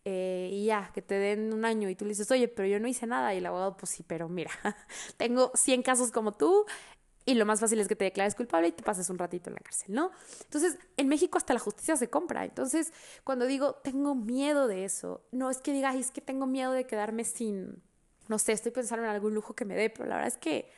eh, 0.04 0.50
y 0.52 0.66
ya, 0.66 0.90
que 0.94 1.02
te 1.02 1.14
den 1.14 1.52
un 1.52 1.64
año 1.64 1.88
y 1.88 1.96
tú 1.96 2.04
le 2.04 2.10
dices, 2.10 2.30
oye, 2.30 2.46
pero 2.48 2.68
yo 2.68 2.78
no 2.78 2.86
hice 2.86 3.06
nada 3.06 3.34
y 3.34 3.38
el 3.38 3.46
abogado, 3.46 3.76
pues 3.76 3.90
sí, 3.90 4.04
pero 4.06 4.28
mira, 4.28 4.50
tengo 5.16 5.50
100 5.54 5.82
casos 5.82 6.12
como 6.12 6.32
tú 6.32 6.66
y 7.24 7.34
lo 7.34 7.44
más 7.44 7.58
fácil 7.58 7.80
es 7.80 7.88
que 7.88 7.96
te 7.96 8.04
declares 8.04 8.36
culpable 8.36 8.68
y 8.68 8.72
te 8.72 8.84
pases 8.84 9.10
un 9.10 9.18
ratito 9.18 9.50
en 9.50 9.54
la 9.54 9.60
cárcel, 9.60 9.92
¿no? 9.96 10.12
Entonces, 10.44 10.78
en 10.96 11.08
México 11.08 11.38
hasta 11.38 11.54
la 11.54 11.58
justicia 11.58 11.96
se 11.96 12.08
compra. 12.08 12.44
Entonces, 12.44 12.92
cuando 13.24 13.46
digo, 13.46 13.74
tengo 13.82 14.14
miedo 14.14 14.68
de 14.68 14.84
eso, 14.84 15.24
no 15.32 15.50
es 15.50 15.58
que 15.58 15.72
diga, 15.72 15.92
es 15.92 16.12
que 16.12 16.20
tengo 16.20 16.46
miedo 16.46 16.70
de 16.70 16.86
quedarme 16.86 17.24
sin, 17.24 17.82
no 18.28 18.38
sé, 18.38 18.52
estoy 18.52 18.70
pensando 18.70 19.04
en 19.06 19.10
algún 19.10 19.34
lujo 19.34 19.56
que 19.56 19.64
me 19.64 19.74
dé, 19.74 19.90
pero 19.90 20.08
la 20.08 20.14
verdad 20.14 20.32
es 20.32 20.38
que, 20.38 20.70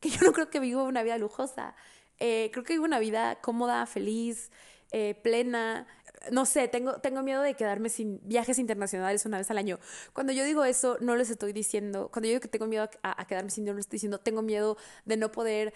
que 0.00 0.10
yo 0.10 0.18
no 0.20 0.34
creo 0.34 0.50
que 0.50 0.60
vivo 0.60 0.84
una 0.84 1.02
vida 1.02 1.16
lujosa. 1.16 1.74
Eh, 2.18 2.50
creo 2.52 2.62
que 2.62 2.74
vivo 2.74 2.84
una 2.84 2.98
vida 2.98 3.40
cómoda, 3.40 3.86
feliz, 3.86 4.50
eh, 4.96 5.16
plena. 5.16 5.88
No 6.30 6.46
sé, 6.46 6.68
tengo, 6.68 7.00
tengo 7.00 7.24
miedo 7.24 7.42
de 7.42 7.54
quedarme 7.54 7.88
sin 7.88 8.20
viajes 8.22 8.60
internacionales 8.60 9.26
una 9.26 9.38
vez 9.38 9.50
al 9.50 9.58
año. 9.58 9.80
Cuando 10.12 10.32
yo 10.32 10.44
digo 10.44 10.64
eso, 10.64 10.98
no 11.00 11.16
les 11.16 11.30
estoy 11.30 11.52
diciendo, 11.52 12.10
cuando 12.12 12.28
yo 12.28 12.30
digo 12.30 12.40
que 12.40 12.46
tengo 12.46 12.68
miedo 12.68 12.88
a, 13.02 13.26
quedarme 13.26 13.50
sin 13.50 13.64
dinero, 13.64 13.74
no 13.74 13.80
estoy 13.80 13.96
diciendo, 13.96 14.18
tengo 14.20 14.40
miedo 14.40 14.76
de 15.04 15.16
no 15.16 15.32
poder 15.32 15.74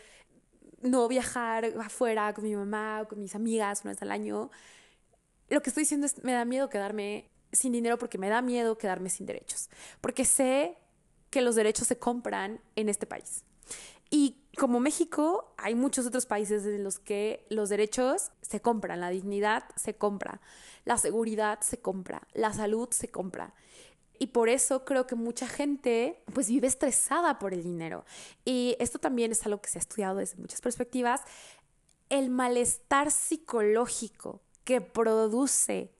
no 0.82 1.08
viajar 1.08 1.64
afuera 1.80 2.32
con 2.32 2.44
mi 2.44 2.54
mamá 2.54 3.02
o 3.02 3.08
con 3.08 3.18
mis 3.18 3.34
amigas 3.34 3.80
una 3.82 3.90
vez 3.90 4.02
al 4.02 4.12
año. 4.12 4.52
Lo 5.48 5.62
que 5.62 5.70
estoy 5.70 5.82
diciendo 5.82 6.06
es, 6.06 6.22
me 6.22 6.30
da 6.30 6.44
miedo 6.44 6.68
quedarme 6.68 7.28
sin 7.50 7.72
dinero 7.72 7.98
porque 7.98 8.18
me 8.18 8.28
da 8.28 8.40
miedo 8.40 8.78
quedarme 8.78 9.10
sin 9.10 9.26
derechos. 9.26 9.68
Porque 10.00 10.24
sé 10.24 10.78
que 11.30 11.42
los 11.42 11.56
derechos 11.56 11.88
se 11.88 11.98
compran 11.98 12.60
en 12.76 12.88
este 12.88 13.04
país. 13.04 13.42
Y 14.10 14.36
como 14.56 14.80
México, 14.80 15.54
hay 15.56 15.74
muchos 15.74 16.06
otros 16.06 16.26
países 16.26 16.64
en 16.64 16.82
los 16.82 16.98
que 16.98 17.46
los 17.50 17.68
derechos 17.68 18.30
se 18.42 18.60
compran, 18.60 19.00
la 19.00 19.10
dignidad 19.10 19.64
se 19.76 19.94
compra, 19.94 20.40
la 20.84 20.98
seguridad 20.98 21.60
se 21.60 21.78
compra, 21.78 22.26
la 22.32 22.52
salud 22.52 22.88
se 22.90 23.08
compra. 23.08 23.54
Y 24.18 24.28
por 24.28 24.48
eso 24.48 24.84
creo 24.84 25.06
que 25.06 25.14
mucha 25.14 25.46
gente 25.46 26.22
pues 26.34 26.48
vive 26.48 26.66
estresada 26.66 27.38
por 27.38 27.54
el 27.54 27.62
dinero. 27.62 28.04
Y 28.44 28.76
esto 28.80 28.98
también 28.98 29.30
es 29.30 29.44
algo 29.46 29.60
que 29.60 29.70
se 29.70 29.78
ha 29.78 29.80
estudiado 29.80 30.16
desde 30.16 30.36
muchas 30.36 30.60
perspectivas. 30.60 31.22
El 32.08 32.30
malestar 32.30 33.10
psicológico 33.10 34.40
que 34.64 34.80
produce 34.80 35.92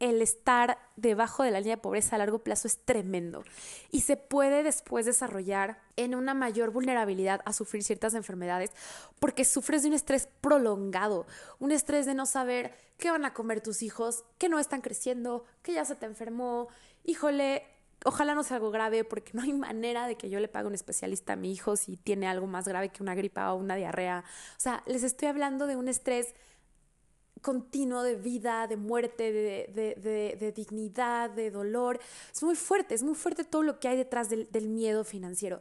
el 0.00 0.22
estar 0.22 0.78
debajo 0.96 1.42
de 1.42 1.50
la 1.50 1.60
línea 1.60 1.76
de 1.76 1.82
pobreza 1.82 2.16
a 2.16 2.18
largo 2.18 2.38
plazo 2.38 2.68
es 2.68 2.78
tremendo 2.84 3.42
y 3.90 4.02
se 4.02 4.16
puede 4.16 4.62
después 4.62 5.06
desarrollar 5.06 5.80
en 5.96 6.14
una 6.14 6.34
mayor 6.34 6.70
vulnerabilidad 6.70 7.40
a 7.44 7.52
sufrir 7.52 7.82
ciertas 7.82 8.14
enfermedades 8.14 8.70
porque 9.18 9.44
sufres 9.44 9.82
de 9.82 9.88
un 9.88 9.94
estrés 9.94 10.28
prolongado, 10.40 11.26
un 11.58 11.72
estrés 11.72 12.06
de 12.06 12.14
no 12.14 12.26
saber 12.26 12.74
qué 12.98 13.10
van 13.10 13.24
a 13.24 13.34
comer 13.34 13.60
tus 13.60 13.82
hijos, 13.82 14.24
que 14.38 14.48
no 14.48 14.58
están 14.58 14.80
creciendo, 14.80 15.44
que 15.62 15.72
ya 15.72 15.84
se 15.84 15.94
te 15.94 16.06
enfermó, 16.06 16.68
híjole, 17.04 17.64
ojalá 18.04 18.34
no 18.34 18.42
sea 18.42 18.56
algo 18.56 18.70
grave 18.70 19.04
porque 19.04 19.32
no 19.34 19.42
hay 19.42 19.52
manera 19.52 20.06
de 20.06 20.16
que 20.16 20.30
yo 20.30 20.40
le 20.40 20.48
pague 20.48 20.66
un 20.66 20.74
especialista 20.74 21.34
a 21.34 21.36
mi 21.36 21.52
hijo 21.52 21.76
si 21.76 21.96
tiene 21.96 22.26
algo 22.26 22.46
más 22.46 22.66
grave 22.66 22.90
que 22.90 23.02
una 23.02 23.14
gripa 23.14 23.52
o 23.52 23.56
una 23.56 23.76
diarrea. 23.76 24.24
O 24.56 24.60
sea, 24.60 24.82
les 24.86 25.02
estoy 25.02 25.28
hablando 25.28 25.66
de 25.66 25.76
un 25.76 25.88
estrés 25.88 26.34
continuo 27.40 28.02
de 28.02 28.16
vida, 28.16 28.66
de 28.66 28.76
muerte, 28.76 29.32
de, 29.32 30.52
dignidad, 30.54 31.30
de 31.30 31.50
dolor. 31.50 32.00
Es 32.32 32.42
muy 32.42 32.56
fuerte, 32.56 32.94
es 32.94 33.02
muy 33.02 33.14
fuerte 33.14 33.44
todo 33.44 33.62
lo 33.62 33.80
que 33.80 33.88
hay 33.88 33.96
detrás 33.96 34.28
del, 34.28 34.50
del, 34.50 34.68
miedo 34.68 35.04
financiero. 35.04 35.60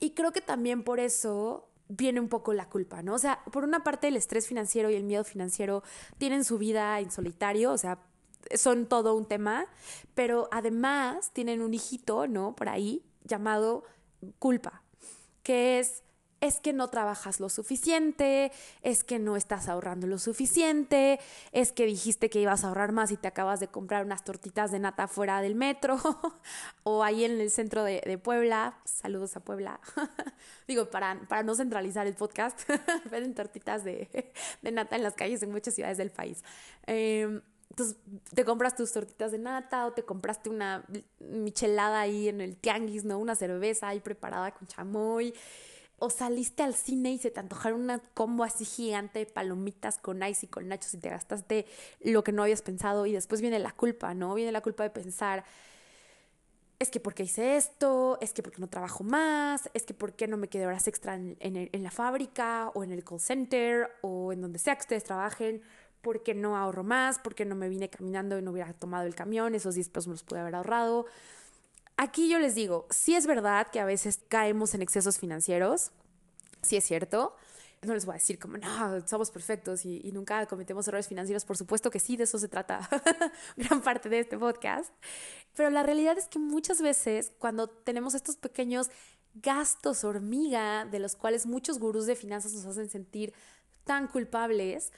Y 0.00 0.10
creo 0.10 0.32
que 0.32 0.40
también 0.40 0.82
por 0.82 1.00
eso 1.00 1.68
viene 1.88 2.20
un 2.20 2.28
poco 2.28 2.52
la 2.52 2.68
culpa, 2.68 3.02
¿no? 3.02 3.14
O 3.14 3.18
sea, 3.18 3.40
por 3.52 3.64
una 3.64 3.84
parte 3.84 4.08
el 4.08 4.16
estrés 4.16 4.46
financiero 4.46 4.90
y 4.90 4.94
el 4.94 5.04
miedo 5.04 5.24
financiero 5.24 5.82
tienen 6.18 6.44
su 6.44 6.58
vida 6.58 6.98
en 7.00 7.10
solitario, 7.10 7.72
o 7.72 7.78
sea, 7.78 7.98
son 8.54 8.86
todo 8.86 9.14
un 9.14 9.26
tema, 9.26 9.66
pero 10.14 10.48
además 10.50 11.30
tienen 11.32 11.62
un 11.62 11.74
hijito, 11.74 12.26
¿no? 12.26 12.54
Por 12.54 12.68
ahí 12.68 13.02
llamado 13.24 13.84
culpa, 14.38 14.82
que 15.42 15.78
es 15.78 16.03
es 16.44 16.60
que 16.60 16.72
no 16.72 16.88
trabajas 16.88 17.40
lo 17.40 17.48
suficiente, 17.48 18.52
es 18.82 19.02
que 19.02 19.18
no 19.18 19.36
estás 19.36 19.68
ahorrando 19.68 20.06
lo 20.06 20.18
suficiente, 20.18 21.18
es 21.52 21.72
que 21.72 21.86
dijiste 21.86 22.28
que 22.28 22.40
ibas 22.40 22.64
a 22.64 22.68
ahorrar 22.68 22.92
más 22.92 23.10
y 23.10 23.16
te 23.16 23.28
acabas 23.28 23.60
de 23.60 23.68
comprar 23.68 24.04
unas 24.04 24.24
tortitas 24.24 24.70
de 24.70 24.78
nata 24.78 25.08
fuera 25.08 25.40
del 25.40 25.54
metro 25.54 25.98
o 26.82 27.02
ahí 27.02 27.24
en 27.24 27.40
el 27.40 27.50
centro 27.50 27.82
de, 27.82 28.02
Puebla. 28.22 28.78
Saludos 28.84 29.36
a 29.36 29.40
Puebla. 29.40 29.80
Digo, 30.68 30.90
para, 30.90 31.18
para 31.28 31.42
no 31.42 31.54
centralizar 31.54 32.06
el 32.06 32.14
podcast, 32.14 32.60
venden 33.10 33.34
tortitas 33.34 33.82
de, 33.84 34.32
nata 34.62 34.96
en 34.96 35.02
las 35.02 35.14
calles 35.14 35.42
en 35.42 35.50
muchas 35.50 35.74
ciudades 35.74 35.98
del 35.98 36.10
país. 36.10 36.44
Em, 36.86 37.42
entonces, 37.70 37.96
te 38.32 38.44
compras 38.44 38.76
tus 38.76 38.92
tortitas 38.92 39.32
de 39.32 39.38
nata 39.38 39.86
o 39.86 39.92
te 39.92 40.04
compraste 40.04 40.48
una 40.48 40.84
michelada 41.18 42.00
ahí 42.00 42.28
en 42.28 42.40
el 42.40 42.56
tianguis, 42.56 43.04
¿no? 43.04 43.18
Una 43.18 43.34
cerveza 43.34 43.88
ahí 43.88 43.98
preparada 43.98 44.52
con 44.52 44.68
chamoy 44.68 45.34
o 45.98 46.10
saliste 46.10 46.62
al 46.62 46.74
cine 46.74 47.12
y 47.12 47.18
se 47.18 47.30
te 47.30 47.40
antojaron 47.40 47.80
una 47.80 47.98
combo 48.14 48.44
así 48.44 48.64
gigante 48.64 49.20
de 49.20 49.26
palomitas 49.26 49.98
con 49.98 50.22
ice 50.22 50.46
y 50.46 50.48
con 50.48 50.68
nachos 50.68 50.94
y 50.94 50.98
te 50.98 51.08
gastaste 51.08 51.66
lo 52.00 52.24
que 52.24 52.32
no 52.32 52.42
habías 52.42 52.62
pensado 52.62 53.06
y 53.06 53.12
después 53.12 53.40
viene 53.40 53.58
la 53.58 53.72
culpa, 53.72 54.14
¿no? 54.14 54.34
Viene 54.34 54.52
la 54.52 54.60
culpa 54.60 54.82
de 54.82 54.90
pensar, 54.90 55.44
es 56.78 56.90
que 56.90 57.00
porque 57.00 57.22
hice 57.22 57.56
esto, 57.56 58.18
es 58.20 58.32
que 58.32 58.42
porque 58.42 58.60
no 58.60 58.68
trabajo 58.68 59.04
más, 59.04 59.70
es 59.72 59.84
que 59.84 59.94
porque 59.94 60.26
no 60.26 60.36
me 60.36 60.48
quedé 60.48 60.66
horas 60.66 60.86
extra 60.88 61.14
en, 61.14 61.36
en, 61.40 61.82
la 61.82 61.90
fábrica 61.90 62.70
o 62.74 62.84
en 62.84 62.92
el 62.92 63.04
call 63.04 63.20
center 63.20 63.88
o 64.02 64.32
en 64.32 64.42
donde 64.42 64.58
sea 64.58 64.74
que 64.74 64.82
ustedes 64.82 65.04
trabajen, 65.04 65.62
porque 66.02 66.34
no 66.34 66.56
ahorro 66.56 66.84
más, 66.84 67.18
porque 67.18 67.44
no 67.44 67.54
me 67.54 67.68
vine 67.68 67.88
caminando 67.88 68.38
y 68.38 68.42
no 68.42 68.50
hubiera 68.50 68.72
tomado 68.74 69.06
el 69.06 69.14
camión, 69.14 69.54
esos 69.54 69.74
10 69.76 69.88
pesos 69.88 70.08
me 70.08 70.12
los 70.12 70.24
pude 70.24 70.40
haber 70.40 70.56
ahorrado. 70.56 71.06
Aquí 71.96 72.28
yo 72.28 72.38
les 72.38 72.54
digo, 72.54 72.86
sí 72.90 73.14
es 73.14 73.26
verdad 73.26 73.68
que 73.70 73.80
a 73.80 73.84
veces 73.84 74.20
caemos 74.28 74.74
en 74.74 74.82
excesos 74.82 75.18
financieros, 75.18 75.92
sí 76.62 76.76
es 76.76 76.84
cierto. 76.84 77.36
No 77.82 77.92
les 77.92 78.06
voy 78.06 78.14
a 78.14 78.16
decir 78.16 78.38
como, 78.38 78.56
no, 78.56 79.06
somos 79.06 79.30
perfectos 79.30 79.84
y, 79.84 80.10
nunca 80.12 80.46
cometemos 80.46 80.88
errores 80.88 81.06
financieros. 81.06 81.44
Por 81.44 81.56
supuesto 81.56 81.90
que 81.90 82.00
sí, 82.00 82.16
de 82.16 82.24
eso 82.24 82.38
se 82.38 82.48
trata 82.48 82.88
gran 83.56 83.82
parte 83.82 84.08
de 84.08 84.20
este 84.20 84.38
podcast. 84.38 84.92
Pero 85.54 85.70
la 85.70 85.82
realidad 85.82 86.16
es 86.16 86.26
que 86.26 86.38
muchas 86.38 86.80
veces 86.80 87.32
cuando 87.38 87.68
tenemos 87.68 88.14
estos 88.14 88.36
pequeños 88.36 88.90
gastos 89.34 90.02
hormiga 90.02 90.86
de 90.86 90.98
los 90.98 91.14
cuales 91.14 91.44
muchos 91.44 91.78
gurús 91.78 92.06
de 92.06 92.16
finanzas 92.16 92.54
nos 92.54 92.64
hacen 92.64 92.88
sentir 92.88 93.34
tan 93.84 94.08
culpables, 94.08 94.92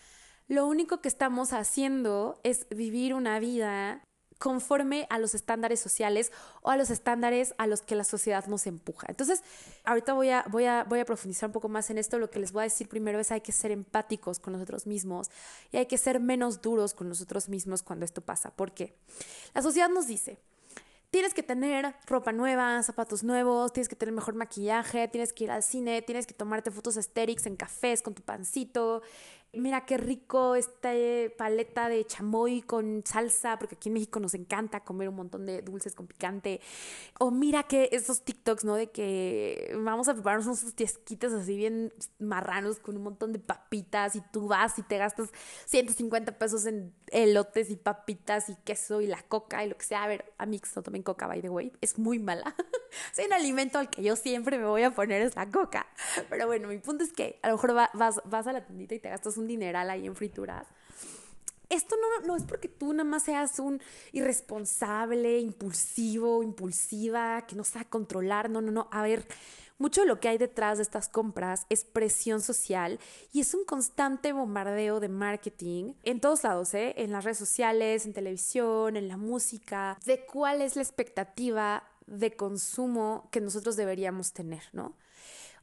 lo 0.46 0.66
único 0.66 1.00
que 1.00 1.08
estamos 1.08 1.52
haciendo 1.52 2.40
es 2.44 2.68
vivir 2.68 3.14
una 3.14 3.40
vida 3.40 4.04
conforme 4.38 5.06
a 5.10 5.18
los 5.18 5.34
estándares 5.34 5.80
sociales 5.80 6.32
o 6.62 6.70
a 6.70 6.76
los 6.76 6.90
estándares 6.90 7.54
a 7.58 7.66
los 7.66 7.82
que 7.82 7.94
la 7.94 8.04
sociedad 8.04 8.46
nos 8.46 8.66
empuja. 8.66 9.06
Entonces, 9.08 9.42
ahorita 9.84 10.12
voy 10.12 10.30
a, 10.30 10.44
voy 10.50 10.64
a, 10.66 10.84
voy 10.84 11.00
a 11.00 11.04
profundizar 11.04 11.48
un 11.48 11.52
poco 11.52 11.68
más 11.68 11.90
en 11.90 11.98
esto. 11.98 12.18
Lo 12.18 12.30
que 12.30 12.38
les 12.38 12.52
voy 12.52 12.60
a 12.60 12.64
decir 12.64 12.88
primero 12.88 13.18
es 13.18 13.30
hay 13.30 13.40
que 13.40 13.52
ser 13.52 13.70
empáticos 13.70 14.38
con 14.38 14.52
nosotros 14.52 14.86
mismos 14.86 15.30
y 15.72 15.78
hay 15.78 15.86
que 15.86 15.98
ser 15.98 16.20
menos 16.20 16.60
duros 16.60 16.94
con 16.94 17.08
nosotros 17.08 17.48
mismos 17.48 17.82
cuando 17.82 18.04
esto 18.04 18.20
pasa. 18.20 18.50
¿Por 18.50 18.72
qué? 18.72 18.94
La 19.54 19.62
sociedad 19.62 19.88
nos 19.88 20.06
dice, 20.06 20.38
tienes 21.10 21.32
que 21.32 21.42
tener 21.42 21.94
ropa 22.06 22.32
nueva, 22.32 22.82
zapatos 22.82 23.24
nuevos, 23.24 23.72
tienes 23.72 23.88
que 23.88 23.96
tener 23.96 24.14
mejor 24.14 24.34
maquillaje, 24.34 25.08
tienes 25.08 25.32
que 25.32 25.44
ir 25.44 25.50
al 25.50 25.62
cine, 25.62 26.02
tienes 26.02 26.26
que 26.26 26.34
tomarte 26.34 26.70
fotos 26.70 26.96
estéricas 26.96 27.46
en 27.46 27.56
cafés 27.56 28.02
con 28.02 28.14
tu 28.14 28.22
pancito, 28.22 29.02
mira 29.56 29.84
qué 29.86 29.96
rico 29.96 30.54
esta 30.54 30.90
paleta 31.36 31.88
de 31.88 32.04
chamoy 32.04 32.62
con 32.62 33.02
salsa, 33.04 33.58
porque 33.58 33.74
aquí 33.74 33.88
en 33.88 33.94
México 33.94 34.20
nos 34.20 34.34
encanta 34.34 34.80
comer 34.80 35.08
un 35.08 35.16
montón 35.16 35.46
de 35.46 35.62
dulces 35.62 35.94
con 35.94 36.06
picante. 36.06 36.60
O 37.18 37.30
mira 37.30 37.64
que 37.64 37.88
esos 37.92 38.22
TikToks, 38.22 38.64
¿no? 38.64 38.74
De 38.74 38.90
que 38.90 39.74
vamos 39.82 40.08
a 40.08 40.14
prepararnos 40.14 40.46
unos 40.46 40.74
tiesquitos 40.74 41.32
así 41.32 41.56
bien 41.56 41.92
marranos 42.18 42.78
con 42.78 42.96
un 42.96 43.02
montón 43.02 43.32
de 43.32 43.38
papitas 43.38 44.16
y 44.16 44.22
tú 44.32 44.48
vas 44.48 44.78
y 44.78 44.82
te 44.82 44.98
gastas 44.98 45.30
150 45.66 46.38
pesos 46.38 46.66
en 46.66 46.94
elotes 47.10 47.70
y 47.70 47.76
papitas 47.76 48.48
y 48.48 48.56
queso 48.56 49.00
y 49.00 49.06
la 49.06 49.22
coca 49.22 49.64
y 49.64 49.68
lo 49.68 49.76
que 49.76 49.84
sea. 49.84 50.04
A 50.04 50.08
ver, 50.08 50.32
amigos, 50.38 50.70
no 50.74 50.82
tomen 50.82 51.02
coca, 51.02 51.26
by 51.26 51.40
the 51.40 51.48
way, 51.48 51.72
es 51.80 51.98
muy 51.98 52.18
mala. 52.18 52.54
es 53.16 53.24
un 53.24 53.32
alimento 53.32 53.78
al 53.78 53.90
que 53.90 54.02
yo 54.02 54.16
siempre 54.16 54.58
me 54.58 54.66
voy 54.66 54.82
a 54.82 54.90
poner 54.90 55.22
es 55.22 55.36
la 55.36 55.50
coca. 55.50 55.86
Pero 56.28 56.46
bueno, 56.46 56.68
mi 56.68 56.78
punto 56.78 57.04
es 57.04 57.12
que 57.12 57.38
a 57.42 57.48
lo 57.48 57.54
mejor 57.54 57.74
vas, 57.74 58.20
vas 58.24 58.46
a 58.46 58.52
la 58.52 58.64
tiendita 58.64 58.94
y 58.94 58.98
te 58.98 59.08
gastas 59.08 59.36
un 59.36 59.46
dineral 59.46 59.90
ahí 59.90 60.06
en 60.06 60.16
frituras. 60.16 60.66
Esto 61.68 61.96
no, 61.96 62.26
no 62.26 62.36
es 62.36 62.44
porque 62.44 62.68
tú 62.68 62.92
nada 62.92 63.04
más 63.04 63.24
seas 63.24 63.58
un 63.58 63.80
irresponsable, 64.12 65.40
impulsivo, 65.40 66.44
impulsiva, 66.44 67.44
que 67.46 67.56
no 67.56 67.64
sabe 67.64 67.86
controlar. 67.86 68.48
No, 68.50 68.60
no, 68.60 68.70
no. 68.70 68.88
A 68.92 69.02
ver, 69.02 69.26
mucho 69.78 70.00
de 70.00 70.06
lo 70.06 70.20
que 70.20 70.28
hay 70.28 70.38
detrás 70.38 70.78
de 70.78 70.82
estas 70.82 71.08
compras 71.08 71.66
es 71.68 71.84
presión 71.84 72.40
social 72.40 72.98
y 73.32 73.40
es 73.40 73.54
un 73.54 73.64
constante 73.64 74.32
bombardeo 74.32 75.00
de 75.00 75.08
marketing 75.08 75.94
en 76.02 76.20
todos 76.20 76.44
lados, 76.44 76.72
¿eh? 76.74 76.94
en 76.96 77.12
las 77.12 77.24
redes 77.24 77.38
sociales, 77.38 78.06
en 78.06 78.12
televisión, 78.12 78.96
en 78.96 79.08
la 79.08 79.16
música, 79.16 79.98
de 80.04 80.24
cuál 80.24 80.62
es 80.62 80.76
la 80.76 80.82
expectativa 80.82 81.84
de 82.06 82.36
consumo 82.36 83.28
que 83.30 83.40
nosotros 83.40 83.76
deberíamos 83.76 84.32
tener, 84.32 84.62
¿no? 84.72 84.94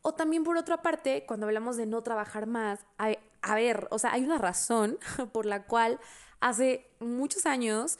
O 0.02 0.14
también 0.14 0.44
por 0.44 0.58
otra 0.58 0.82
parte, 0.82 1.26
cuando 1.26 1.46
hablamos 1.46 1.78
de 1.78 1.86
no 1.86 2.04
trabajar 2.04 2.46
más, 2.46 2.86
a, 2.98 3.56
ver, 3.56 3.88
o 3.90 3.98
sea, 3.98 4.12
hay 4.12 4.24
una 4.24 4.38
razón 4.38 5.00
por 5.32 5.46
la 5.46 5.64
cual 5.64 6.00
hace 6.42 6.86
muchos 7.00 7.46
años 7.46 7.98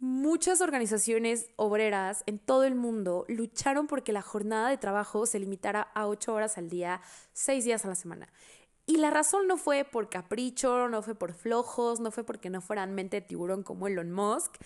muchas 0.00 0.62
organizaciones 0.62 1.50
obreras 1.56 2.24
en 2.26 2.38
todo 2.38 2.64
el 2.64 2.74
mundo 2.74 3.26
lucharon 3.28 3.86
porque 3.86 4.12
la 4.12 4.22
jornada 4.22 4.70
de 4.70 4.78
trabajo 4.78 5.26
se 5.26 5.38
limitara 5.38 5.82
a 5.94 6.06
ocho 6.06 6.34
horas 6.34 6.58
al 6.58 6.70
día, 6.70 7.02
seis 7.32 7.64
días 7.64 7.84
a 7.84 7.88
la 7.88 7.94
semana. 7.94 8.32
Y 8.86 8.96
la 8.96 9.10
razón 9.10 9.46
no 9.46 9.56
fue 9.56 9.84
por 9.84 10.08
capricho, 10.08 10.88
no 10.88 11.02
fue 11.02 11.14
por 11.14 11.34
flojos, 11.34 12.00
no 12.00 12.10
fue 12.10 12.24
porque 12.24 12.50
no 12.50 12.60
fueran 12.60 12.94
mente 12.94 13.20
de 13.20 13.26
tiburón 13.26 13.62
como 13.62 13.86
Elon 13.86 14.10
Musk. 14.10 14.56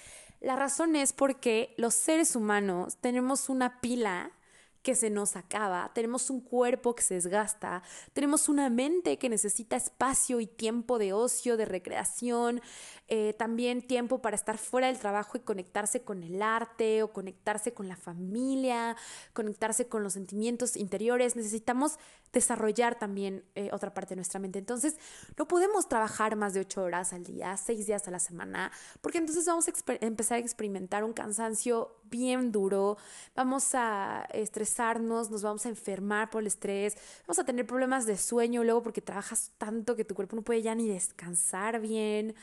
La 0.40 0.56
razón 0.56 0.96
es 0.96 1.12
porque 1.12 1.74
los 1.76 1.94
seres 1.94 2.36
humanos 2.36 2.96
tenemos 3.00 3.48
una 3.48 3.80
pila 3.80 4.32
que 4.84 4.94
se 4.94 5.08
nos 5.08 5.34
acaba, 5.34 5.90
tenemos 5.94 6.28
un 6.28 6.42
cuerpo 6.42 6.94
que 6.94 7.02
se 7.02 7.14
desgasta, 7.14 7.82
tenemos 8.12 8.50
una 8.50 8.68
mente 8.68 9.18
que 9.18 9.30
necesita 9.30 9.76
espacio 9.76 10.40
y 10.40 10.46
tiempo 10.46 10.98
de 10.98 11.14
ocio, 11.14 11.56
de 11.56 11.64
recreación, 11.64 12.60
eh, 13.08 13.34
también 13.38 13.82
tiempo 13.82 14.22
para 14.22 14.34
estar 14.34 14.56
fuera 14.56 14.86
del 14.86 14.98
trabajo 14.98 15.36
y 15.36 15.40
conectarse 15.40 16.02
con 16.02 16.22
el 16.22 16.40
arte 16.40 17.02
o 17.02 17.12
conectarse 17.12 17.74
con 17.74 17.86
la 17.86 17.96
familia, 17.96 18.96
conectarse 19.32 19.88
con 19.88 20.02
los 20.02 20.14
sentimientos 20.14 20.76
interiores. 20.76 21.36
Necesitamos 21.36 21.98
desarrollar 22.32 22.98
también 22.98 23.44
eh, 23.54 23.70
otra 23.72 23.94
parte 23.94 24.10
de 24.10 24.16
nuestra 24.16 24.40
mente. 24.40 24.58
Entonces, 24.58 24.96
no 25.38 25.46
podemos 25.46 25.88
trabajar 25.88 26.36
más 26.36 26.54
de 26.54 26.60
ocho 26.60 26.82
horas 26.82 27.12
al 27.12 27.24
día, 27.24 27.56
seis 27.56 27.86
días 27.86 28.06
a 28.08 28.10
la 28.10 28.18
semana, 28.18 28.72
porque 29.00 29.18
entonces 29.18 29.46
vamos 29.46 29.68
a 29.68 29.72
empezar 30.00 30.36
a 30.36 30.40
experimentar 30.40 31.04
un 31.04 31.12
cansancio 31.12 31.96
bien 32.04 32.52
duro, 32.52 32.96
vamos 33.34 33.74
a 33.74 34.26
estresarnos, 34.32 35.30
nos 35.30 35.42
vamos 35.42 35.66
a 35.66 35.68
enfermar 35.68 36.30
por 36.30 36.42
el 36.42 36.46
estrés, 36.46 36.96
vamos 37.26 37.38
a 37.38 37.44
tener 37.44 37.66
problemas 37.66 38.06
de 38.06 38.16
sueño 38.16 38.64
luego 38.64 38.82
porque 38.82 39.00
trabajas 39.00 39.52
tanto 39.58 39.96
que 39.96 40.04
tu 40.04 40.14
cuerpo 40.14 40.36
no 40.36 40.42
puede 40.42 40.62
ya 40.62 40.74
ni 40.74 40.88
descansar 40.88 41.80
bien, 41.80 42.34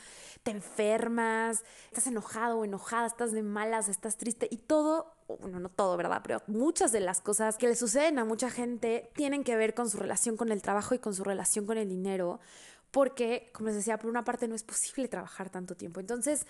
enfermas, 0.62 1.64
estás 1.86 2.06
enojado 2.06 2.58
o 2.58 2.64
enojada, 2.64 3.06
estás 3.06 3.32
de 3.32 3.42
malas, 3.42 3.88
estás 3.88 4.16
triste 4.16 4.48
y 4.50 4.56
todo 4.56 5.14
bueno, 5.40 5.60
no 5.60 5.68
todo, 5.68 5.96
¿verdad? 5.96 6.20
Pero 6.22 6.42
muchas 6.46 6.92
de 6.92 7.00
las 7.00 7.20
cosas 7.20 7.56
que 7.56 7.68
le 7.68 7.76
suceden 7.76 8.18
a 8.18 8.24
mucha 8.24 8.50
gente 8.50 9.10
tienen 9.14 9.44
que 9.44 9.56
ver 9.56 9.74
con 9.74 9.88
su 9.88 9.98
relación 9.98 10.36
con 10.36 10.52
el 10.52 10.62
trabajo 10.62 10.94
y 10.94 10.98
con 10.98 11.14
su 11.14 11.24
relación 11.24 11.66
con 11.66 11.78
el 11.78 11.88
dinero, 11.88 12.40
porque, 12.90 13.50
como 13.54 13.68
les 13.68 13.76
decía, 13.76 13.98
por 13.98 14.10
una 14.10 14.24
parte 14.24 14.48
no 14.48 14.54
es 14.54 14.62
posible 14.62 15.08
trabajar 15.08 15.48
tanto 15.48 15.74
tiempo. 15.74 16.00
Entonces, 16.00 16.46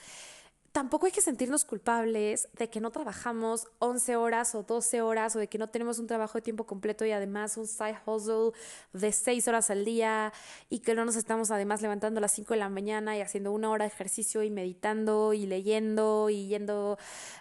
tampoco 0.72 1.04
hay 1.04 1.12
que 1.12 1.20
sentirnos 1.20 1.66
culpables 1.66 2.48
de 2.54 2.70
que 2.70 2.80
no 2.80 2.90
trabajamos 2.90 3.68
11 3.78 4.16
horas 4.16 4.54
o 4.54 4.62
12 4.62 5.02
horas 5.02 5.36
o 5.36 5.38
de 5.38 5.46
que 5.46 5.58
no 5.58 5.68
tenemos 5.68 5.98
un 5.98 6.06
trabajo 6.06 6.38
de 6.38 6.42
tiempo 6.42 6.64
completo 6.64 7.04
y 7.04 7.12
además 7.12 7.58
un 7.58 7.66
side 7.66 7.98
hustle 8.06 8.52
de 8.94 9.12
6 9.12 9.48
horas 9.48 9.70
al 9.70 9.84
día 9.84 10.32
y 10.70 10.80
que 10.80 10.94
no 10.94 11.04
nos 11.04 11.16
estamos 11.16 11.50
además 11.50 11.82
levantando 11.82 12.18
a 12.18 12.22
las 12.22 12.32
5 12.32 12.54
de 12.54 12.60
la 12.60 12.70
mañana 12.70 13.16
y 13.16 13.20
haciendo 13.20 13.52
una 13.52 13.70
hora 13.70 13.84
de 13.84 13.92
ejercicio 13.92 14.42
y 14.42 14.50
meditando 14.50 15.34
y 15.34 15.46
leyendo 15.46 16.30
y 16.30 16.48
yendo 16.48 16.98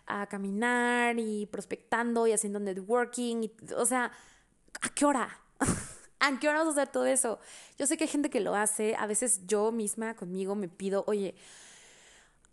a 0.07 0.27
caminar 0.27 1.17
y 1.17 1.45
prospectando 1.45 2.27
y 2.27 2.33
haciendo 2.33 2.59
networking. 2.59 3.47
o 3.77 3.85
sea, 3.85 4.11
¿a 4.81 4.89
qué 4.89 5.05
hora? 5.05 5.39
¿A 6.19 6.37
qué 6.37 6.49
hora 6.49 6.59
vamos 6.59 6.77
a 6.77 6.81
hacer 6.81 6.91
todo 6.91 7.05
eso? 7.05 7.39
Yo 7.79 7.87
sé 7.87 7.97
que 7.97 8.03
hay 8.03 8.09
gente 8.09 8.29
que 8.29 8.41
lo 8.41 8.55
hace, 8.55 8.95
a 8.95 9.07
veces 9.07 9.47
yo 9.47 9.71
misma 9.71 10.15
conmigo 10.15 10.53
me 10.53 10.67
pido, 10.67 11.03
oye, 11.07 11.33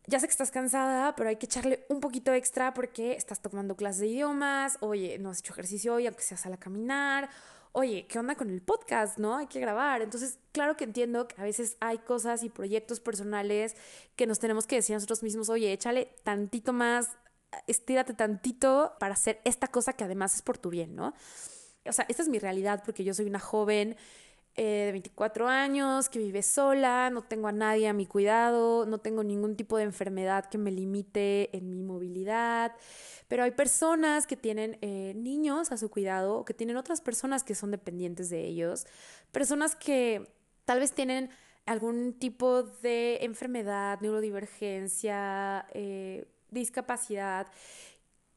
ya 0.09 0.19
sé 0.19 0.27
que 0.27 0.33
estás 0.33 0.51
cansada, 0.51 1.15
pero 1.15 1.29
hay 1.29 1.37
que 1.37 1.45
echarle 1.45 1.85
un 1.91 2.01
poquito 2.01 2.33
extra 2.33 2.73
porque 2.73 3.13
estás 3.13 3.41
tomando 3.43 3.77
clases 3.77 4.01
de 4.01 4.07
idiomas, 4.07 4.79
oye, 4.81 5.19
no 5.19 5.29
has 5.29 5.41
hecho 5.41 5.53
ejercicio 5.53 5.95
hoy, 5.95 6.07
aunque 6.07 6.23
sea 6.23 6.39
sal 6.39 6.55
a 6.55 6.57
caminar, 6.57 7.29
oye, 7.73 8.07
¿qué 8.09 8.19
onda 8.19 8.35
con 8.35 8.49
el 8.49 8.63
podcast? 8.63 9.19
¿No? 9.19 9.37
Hay 9.37 9.49
que 9.49 9.61
grabar. 9.61 10.01
Entonces, 10.01 10.39
claro 10.53 10.79
que 10.79 10.85
entiendo 10.85 11.29
que 11.29 11.39
a 11.39 11.45
veces 11.45 11.77
hay 11.81 11.99
cosas 11.99 12.43
y 12.43 12.49
proyectos 12.49 13.01
personales 13.01 13.77
que 14.17 14.27
nos 14.27 14.39
tenemos 14.39 14.67
que 14.67 14.77
decir 14.77 14.95
a 14.95 14.97
nosotros 14.97 15.23
mismos, 15.23 15.51
oye, 15.51 15.75
échale 15.75 16.15
tantito 16.25 16.73
más, 16.73 17.11
estírate 17.67 18.15
tantito 18.15 18.95
para 18.99 19.13
hacer 19.13 19.43
esta 19.45 19.67
cosa 19.67 19.93
que 19.93 20.05
además 20.05 20.35
es 20.35 20.41
por 20.41 20.57
tu 20.57 20.71
bien, 20.71 20.97
¿no? 20.97 21.13
O 21.85 21.93
sea, 21.93 22.07
esta 22.09 22.23
es 22.23 22.31
mi 22.31 22.39
realidad 22.39 22.83
porque 22.83 23.05
yo 23.05 23.13
soy 23.13 23.27
una 23.27 23.41
joven 23.41 23.95
eh, 24.61 24.87
de 24.87 24.93
24 24.93 25.47
años, 25.47 26.09
que 26.09 26.19
vive 26.19 26.43
sola, 26.43 27.11
no 27.11 27.23
tengo 27.23 27.47
a 27.47 27.53
nadie 27.53 27.87
a 27.87 27.93
mi 27.93 28.07
cuidado, 28.07 28.87
no 28.87 28.99
tengo 28.99 29.23
ningún 29.23 29.55
tipo 29.55 29.77
de 29.77 29.85
enfermedad 29.85 30.47
que 30.47 30.59
me 30.59 30.73
limite 30.73 31.57
en 31.57 31.71
mi 31.71 31.85
movilidad, 31.85 32.73
pero 33.29 33.45
hay 33.45 33.53
personas 33.53 34.27
que 34.27 34.37
tienen 34.37 34.77
eh, 34.81 35.13
niños 35.15 35.71
a 35.71 35.77
su 35.77 35.91
cuidado, 35.91 36.45
que 36.45 36.55
tienen 36.55 36.77
otras 36.77 37.01
personas 37.01 37.45
que 37.45 37.55
son 37.55 37.71
dependientes 37.71 38.31
de 38.31 38.45
ellos, 38.47 38.89
personas 39.31 39.77
que 39.77 40.29
tal 40.65 40.81
vez 40.81 40.93
tienen 40.93 41.31
algún 41.65 42.15
tipo 42.15 42.65
de 42.65 43.19
enfermedad, 43.23 44.01
neurodivergencia, 44.01 45.67
eh, 45.73 46.27
discapacidad, 46.51 47.47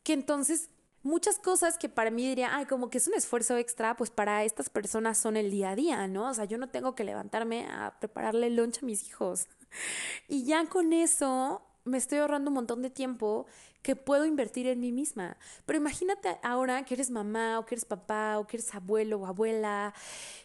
que 0.04 0.14
entonces 0.14 0.70
muchas 1.04 1.40
cosas 1.40 1.78
que 1.78 1.90
para 1.90 2.12
mí 2.12 2.28
diría, 2.28 2.56
ay, 2.56 2.66
como 2.66 2.90
que 2.90 2.98
es 2.98 3.08
un 3.08 3.14
esfuerzo 3.14 3.58
extra, 3.58 3.96
pues 3.96 4.10
para 4.10 4.44
estas 4.44 4.70
personas 4.70 5.18
son 5.18 5.38
el 5.38 5.52
día 5.52 5.72
a 5.72 5.76
día, 5.76 6.08
¿no? 6.08 6.30
O 6.30 6.34
sea, 6.34 6.46
yo 6.46 6.58
no 6.58 6.70
tengo 6.70 6.96
que 6.96 7.04
levantarme 7.04 7.68
a 7.68 7.98
prepararle 8.00 8.48
el 8.48 8.56
lunch 8.56 8.84
a 8.84 8.86
mis 8.86 9.08
hijos. 9.08 9.48
Y 10.28 10.44
ya 10.44 10.66
con 10.66 10.92
eso 10.92 11.62
me 11.86 11.98
estoy 11.98 12.20
ahorrando 12.20 12.50
un 12.50 12.56
montón 12.56 12.82
de 12.82 12.90
tiempo 12.90 13.46
que 13.82 13.96
puedo 13.96 14.26
invertir 14.26 14.68
en 14.68 14.80
mí 14.80 14.92
misma. 14.92 15.38
Pero 15.66 15.78
imagínate 15.78 16.38
ahora 16.44 16.84
que 16.86 16.94
eres 16.94 17.10
mamá 17.10 17.58
o 17.60 17.66
que 17.66 17.76
eres 17.76 17.86
papá 17.86 18.38
o 18.38 18.46
que 18.46 18.58
eres 18.58 18.74
abuelo 18.76 19.20
o 19.20 19.26
abuela 19.26 19.94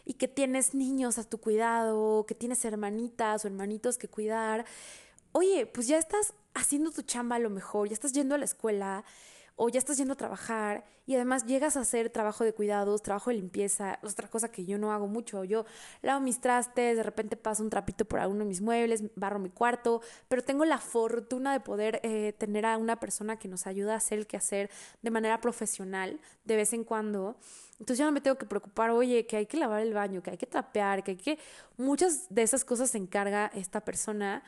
y 0.05 0.13
que 0.13 0.27
tienes 0.27 0.73
niños 0.73 1.17
a 1.17 1.23
tu 1.23 1.39
cuidado, 1.39 2.25
que 2.25 2.35
tienes 2.35 2.63
hermanitas 2.65 3.43
o 3.43 3.47
hermanitos 3.47 3.97
que 3.97 4.07
cuidar. 4.07 4.65
Oye, 5.33 5.67
pues 5.67 5.87
ya 5.87 5.97
estás 5.97 6.33
haciendo 6.55 6.91
tu 6.91 7.03
chamba 7.03 7.35
a 7.35 7.39
lo 7.39 7.49
mejor, 7.49 7.89
ya 7.89 7.93
estás 7.93 8.13
yendo 8.13 8.33
a 8.33 8.37
la 8.39 8.45
escuela 8.45 9.03
o 9.57 9.69
ya 9.69 9.79
estás 9.79 9.97
yendo 9.97 10.13
a 10.13 10.15
trabajar 10.15 10.85
y 11.07 11.15
además 11.15 11.45
llegas 11.45 11.77
a 11.77 11.81
hacer 11.81 12.11
trabajo 12.11 12.43
de 12.43 12.53
cuidados, 12.53 13.01
trabajo 13.01 13.31
de 13.31 13.37
limpieza, 13.37 13.97
otra 14.03 14.27
cosa 14.27 14.51
que 14.51 14.65
yo 14.65 14.77
no 14.77 14.91
hago 14.91 15.07
mucho. 15.07 15.43
Yo 15.43 15.65
lavo 16.03 16.21
mis 16.21 16.39
trastes, 16.39 16.95
de 16.95 17.01
repente 17.01 17.35
paso 17.35 17.63
un 17.63 17.71
trapito 17.71 18.05
por 18.05 18.19
alguno 18.19 18.41
de 18.41 18.45
mis 18.45 18.61
muebles, 18.61 19.03
barro 19.15 19.39
mi 19.39 19.49
cuarto, 19.49 20.01
pero 20.27 20.43
tengo 20.43 20.63
la 20.63 20.77
fortuna 20.77 21.53
de 21.53 21.59
poder 21.59 21.99
eh, 22.03 22.33
tener 22.37 22.67
a 22.67 22.77
una 22.77 22.99
persona 22.99 23.39
que 23.39 23.47
nos 23.47 23.65
ayuda 23.65 23.93
a 23.93 23.97
hacer 23.97 24.19
el 24.19 24.27
quehacer 24.27 24.69
de 25.01 25.09
manera 25.09 25.41
profesional 25.41 26.19
de 26.45 26.55
vez 26.55 26.73
en 26.73 26.83
cuando. 26.83 27.35
Entonces 27.79 27.97
ya 27.97 28.05
no 28.05 28.11
me 28.11 28.21
tengo 28.21 28.37
que 28.37 28.45
preocupar, 28.45 28.91
oye, 28.91 29.25
que 29.25 29.37
hay 29.37 29.47
que 29.47 29.57
lavar 29.57 29.81
el 29.81 29.93
baño, 29.93 30.21
que 30.21 30.31
hay 30.31 30.37
que 30.37 30.47
trapear, 30.47 31.03
que 31.03 31.11
hay 31.11 31.17
que... 31.17 31.39
Muchas 31.77 32.27
de 32.29 32.43
esas 32.43 32.63
cosas 32.63 32.91
se 32.91 32.97
encarga 32.99 33.51
esta 33.55 33.81
persona 33.81 34.43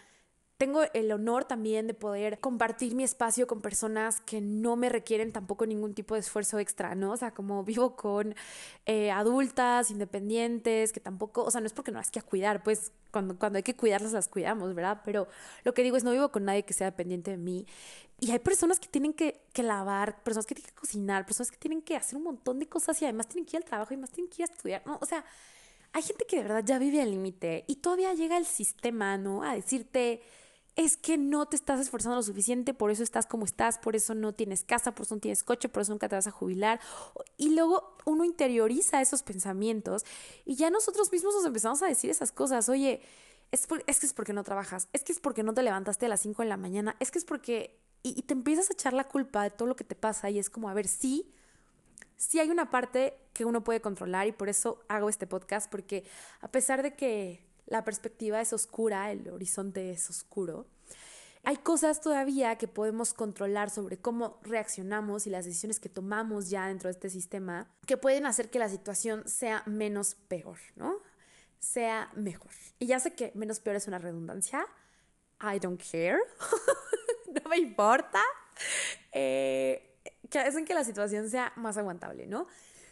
tengo 0.60 0.84
el 0.94 1.10
honor 1.14 1.46
también 1.46 1.88
de 1.88 1.94
poder 1.94 2.42
compartir 2.42 2.94
mi 2.94 3.06
espacio 3.06 3.48
con 3.48 3.62
personas 3.62 4.20
que 4.20 4.42
no 4.42 4.76
me 4.76 4.90
requieren 4.90 5.32
tampoco 5.32 5.66
ningún 5.66 5.94
tipo 5.94 6.16
de 6.16 6.20
esfuerzo 6.20 6.60
extra, 6.60 6.96
¿no? 6.96 7.14
O 7.14 7.18
sea, 7.18 7.32
como 7.32 7.64
vivo 7.64 7.96
con 7.96 8.36
eh, 8.86 9.10
adultas, 9.10 9.90
independientes, 9.90 10.92
que 10.92 11.00
tampoco, 11.00 11.46
o 11.46 11.50
sea, 11.50 11.62
no 11.62 11.68
es 11.68 11.72
porque 11.72 11.94
no 11.94 12.00
las 12.00 12.12
quiera 12.12 12.28
cuidar, 12.28 12.62
pues 12.62 12.92
cuando, 13.10 13.40
cuando 13.40 13.56
hay 13.56 13.64
que 13.64 13.78
cuidarlas 13.78 14.12
las 14.12 14.28
cuidamos, 14.28 14.76
¿verdad? 14.76 15.02
Pero 15.06 15.30
lo 15.64 15.74
que 15.74 15.82
digo 15.82 15.96
es, 15.96 16.04
no 16.04 16.12
vivo 16.12 16.30
con 16.30 16.44
nadie 16.44 16.64
que 16.64 16.74
sea 16.74 16.88
dependiente 16.88 17.32
de 17.32 17.38
mí. 17.38 17.66
Y 18.20 18.32
hay 18.32 18.40
personas 18.40 18.82
que 18.82 18.90
tienen 18.90 19.14
que, 19.14 19.40
que 19.54 19.64
lavar, 19.64 20.22
personas 20.24 20.46
que 20.46 20.56
tienen 20.56 20.74
que 20.74 20.78
cocinar, 20.78 21.26
personas 21.26 21.52
que 21.52 21.58
tienen 21.58 21.82
que 21.82 21.96
hacer 21.96 22.18
un 22.18 22.26
montón 22.26 22.60
de 22.60 22.68
cosas 22.68 23.02
y 23.02 23.06
además 23.06 23.30
tienen 23.30 23.46
que 23.46 23.56
ir 23.56 23.64
al 23.64 23.70
trabajo 23.70 23.94
y 23.94 23.96
además 23.96 24.12
tienen 24.12 24.30
que 24.30 24.44
ir 24.44 24.50
a 24.50 24.54
estudiar, 24.54 24.84
¿no? 24.86 25.00
O 25.02 25.06
sea, 25.06 25.24
hay 25.94 26.02
gente 26.02 26.26
que 26.26 26.36
de 26.36 26.44
verdad 26.44 26.66
ya 26.66 26.80
vive 26.80 27.02
al 27.02 27.12
límite 27.12 27.64
y 27.66 27.78
todavía 27.78 28.14
llega 28.14 28.38
el 28.38 28.46
sistema, 28.46 29.18
¿no? 29.18 29.42
A 29.44 29.56
decirte 29.56 30.22
es 30.80 30.96
que 30.96 31.18
no 31.18 31.46
te 31.46 31.58
estás 31.58 31.82
esforzando 31.82 32.16
lo 32.16 32.24
suficiente, 32.24 32.74
por 32.74 32.90
eso 32.90 33.04
estás 33.04 33.26
como 33.26 33.44
estás, 33.44 33.78
por 33.78 33.98
eso 33.98 34.16
no 34.16 34.34
tienes 34.34 34.64
casa, 34.64 34.96
por 34.96 35.06
eso 35.06 35.16
no 35.16 35.20
tienes 35.20 35.44
coche, 35.44 35.68
por 35.68 35.82
eso 35.82 35.92
nunca 35.92 36.08
te 36.08 36.16
vas 36.16 36.28
a 36.28 36.32
jubilar. 36.32 36.80
Y 37.36 37.54
luego 37.54 37.98
uno 38.06 38.24
interioriza 38.24 39.02
esos 39.02 39.22
pensamientos 39.22 40.06
y 40.46 40.56
ya 40.56 40.70
nosotros 40.70 41.12
mismos 41.12 41.34
nos 41.34 41.46
empezamos 41.46 41.84
a 41.84 41.88
decir 41.88 42.10
esas 42.10 42.32
cosas. 42.32 42.70
Oye, 42.70 43.02
es, 43.52 43.68
es 43.88 44.00
que 44.00 44.06
es 44.06 44.14
porque 44.14 44.32
no 44.32 44.46
trabajas, 44.46 44.88
es 44.94 45.04
que 45.04 45.12
es 45.12 45.20
porque 45.20 45.44
no 45.44 45.54
te 45.54 45.64
levantaste 45.64 46.06
a 46.06 46.10
las 46.10 46.22
5 46.22 46.44
de 46.44 46.48
la 46.48 46.58
mañana, 46.58 46.96
es 47.02 47.12
que 47.12 47.20
es 47.20 47.26
porque... 47.26 47.78
Y, 48.02 48.18
y, 48.18 48.22
te 48.22 48.34
empiezas 48.34 48.70
a 48.70 48.74
echar 48.74 48.94
la 48.94 49.04
culpa 49.04 49.44
de 49.44 49.50
todo 49.50 49.68
lo 49.68 49.76
que 49.76 49.84
te 49.84 49.96
pasa 49.96 50.30
y 50.30 50.40
es 50.40 50.50
como, 50.50 50.70
a 50.70 50.74
ver, 50.74 50.88
sí, 50.88 51.34
sí 52.16 52.40
hay 52.40 52.50
una 52.50 52.70
parte 52.70 53.18
que 53.34 53.44
uno 53.44 53.66
puede 53.66 53.82
controlar 53.82 54.28
y 54.28 54.32
por 54.32 54.48
eso 54.48 54.80
hago 54.88 55.10
este 55.10 55.28
podcast, 55.28 55.70
porque 55.70 56.06
a 56.40 56.50
pesar 56.50 56.82
de 56.84 56.96
que 56.96 57.49
la 57.70 57.86
perspectiva 57.86 58.42
es 58.42 58.52
oscura, 58.52 59.12
el 59.12 59.30
horizonte 59.30 59.92
es 59.92 60.10
oscuro. 60.10 60.66
Hay 61.44 61.58
cosas 61.58 62.02
todavía 62.02 62.58
que 62.58 62.68
podemos 62.68 63.14
controlar 63.14 63.70
sobre 63.70 63.98
cómo 63.98 64.40
reaccionamos 64.44 65.26
y 65.26 65.30
las 65.30 65.46
decisiones 65.46 65.80
que 65.80 65.88
tomamos 65.88 66.50
ya 66.50 66.68
dentro 66.68 66.90
de 66.90 66.94
este 66.94 67.10
sistema 67.10 67.72
que 67.86 67.96
pueden 67.96 68.26
hacer 68.26 68.50
que 68.50 68.60
la 68.60 68.68
situación 68.68 69.28
sea 69.28 69.64
menos 69.66 70.16
peor, 70.16 70.58
¿no? 70.76 70.98
Sea 71.60 72.12
mejor. 72.16 72.52
Y 72.78 72.88
ya 72.88 73.00
sé 73.00 73.14
que 73.14 73.32
menos 73.36 73.60
peor 73.60 73.78
es 73.78 73.88
una 73.88 74.00
redundancia. 74.00 74.66
I 75.42 75.60
don't 75.60 75.82
care. 75.82 76.20
no 77.44 77.50
me 77.50 77.58
importa. 77.58 78.22
Eh, 79.14 79.98
que 80.30 80.40
hacen 80.40 80.66
que 80.66 80.74
la 80.74 80.84
situación 80.84 81.30
sea 81.30 81.54
más 81.56 81.78
aguantable, 81.78 82.28
¿no? 82.28 82.48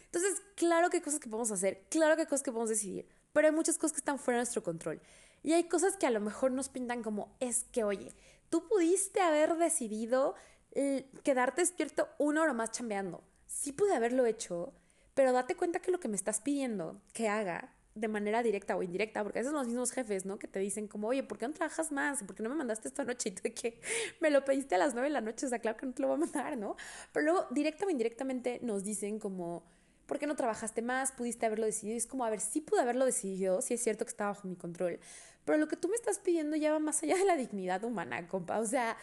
Entonces, 0.06 0.42
claro 0.54 0.88
que 0.88 0.98
hay 0.98 1.02
cosas 1.02 1.20
que 1.20 1.28
podemos 1.28 1.50
hacer, 1.50 1.84
claro 1.90 2.16
que 2.16 2.22
hay 2.22 2.26
cosas 2.26 2.42
que 2.42 2.50
podemos 2.50 2.70
decidir, 2.70 3.06
pero 3.38 3.50
hay 3.50 3.54
muchas 3.54 3.78
cosas 3.78 3.92
que 3.92 4.00
están 4.00 4.18
fuera 4.18 4.38
de 4.38 4.40
nuestro 4.40 4.64
control. 4.64 5.00
Y 5.44 5.52
hay 5.52 5.68
cosas 5.68 5.96
que 5.96 6.08
a 6.08 6.10
lo 6.10 6.18
mejor 6.18 6.50
nos 6.50 6.68
pintan 6.68 7.04
como, 7.04 7.36
es 7.38 7.66
que, 7.70 7.84
oye, 7.84 8.12
tú 8.50 8.66
pudiste 8.66 9.20
haber 9.20 9.54
decidido 9.54 10.34
eh, 10.72 11.08
quedarte 11.22 11.60
despierto 11.60 12.08
una 12.18 12.42
hora 12.42 12.52
más 12.52 12.72
chambeando. 12.72 13.22
Sí 13.46 13.70
pude 13.70 13.94
haberlo 13.94 14.26
hecho, 14.26 14.72
pero 15.14 15.32
date 15.32 15.54
cuenta 15.54 15.78
que 15.78 15.92
lo 15.92 16.00
que 16.00 16.08
me 16.08 16.16
estás 16.16 16.40
pidiendo 16.40 17.00
que 17.12 17.28
haga 17.28 17.76
de 17.94 18.08
manera 18.08 18.42
directa 18.42 18.76
o 18.76 18.82
indirecta, 18.82 19.22
porque 19.22 19.38
a 19.38 19.42
veces 19.42 19.52
son 19.52 19.60
los 19.60 19.68
mismos 19.68 19.92
jefes, 19.92 20.26
¿no? 20.26 20.40
Que 20.40 20.48
te 20.48 20.58
dicen 20.58 20.88
como, 20.88 21.06
oye, 21.06 21.22
¿por 21.22 21.38
qué 21.38 21.46
no 21.46 21.54
trabajas 21.54 21.92
más? 21.92 22.24
¿Por 22.24 22.34
qué 22.34 22.42
no 22.42 22.48
me 22.48 22.56
mandaste 22.56 22.88
esta 22.88 23.04
noche? 23.04 23.28
Y 23.28 23.32
tú 23.36 23.42
de 23.44 23.54
que 23.54 23.80
me 24.20 24.30
lo 24.30 24.44
pediste 24.44 24.74
a 24.74 24.78
las 24.78 24.94
nueve 24.94 25.10
de 25.10 25.12
la 25.12 25.20
noche, 25.20 25.46
o 25.46 25.48
sea, 25.48 25.60
claro 25.60 25.76
que 25.76 25.86
no 25.86 25.92
te 25.92 26.02
lo 26.02 26.08
voy 26.08 26.16
a 26.16 26.20
mandar, 26.20 26.58
¿no? 26.58 26.74
Pero 27.12 27.24
luego, 27.24 27.46
directa 27.52 27.86
o 27.86 27.90
indirectamente, 27.90 28.58
nos 28.64 28.82
dicen 28.82 29.20
como, 29.20 29.62
¿por 30.08 30.18
qué 30.18 30.26
no 30.26 30.34
trabajaste 30.34 30.82
más? 30.82 31.12
Pudiste 31.12 31.46
haberlo 31.46 31.66
decidido. 31.66 31.94
Y 31.94 31.98
es 31.98 32.06
como, 32.06 32.24
a 32.24 32.30
ver, 32.30 32.40
sí 32.40 32.60
pude 32.60 32.80
haberlo 32.80 33.04
decidido, 33.04 33.60
sí 33.62 33.74
es 33.74 33.82
cierto 33.82 34.04
que 34.04 34.10
estaba 34.10 34.30
bajo 34.32 34.48
mi 34.48 34.56
control, 34.56 34.98
pero 35.44 35.58
lo 35.58 35.68
que 35.68 35.76
tú 35.76 35.88
me 35.88 35.94
estás 35.94 36.18
pidiendo 36.18 36.56
ya 36.56 36.72
va 36.72 36.78
más 36.80 37.02
allá 37.02 37.16
de 37.16 37.24
la 37.24 37.36
dignidad 37.36 37.84
humana, 37.84 38.26
compa. 38.26 38.58
O 38.58 38.66
sea, 38.66 38.96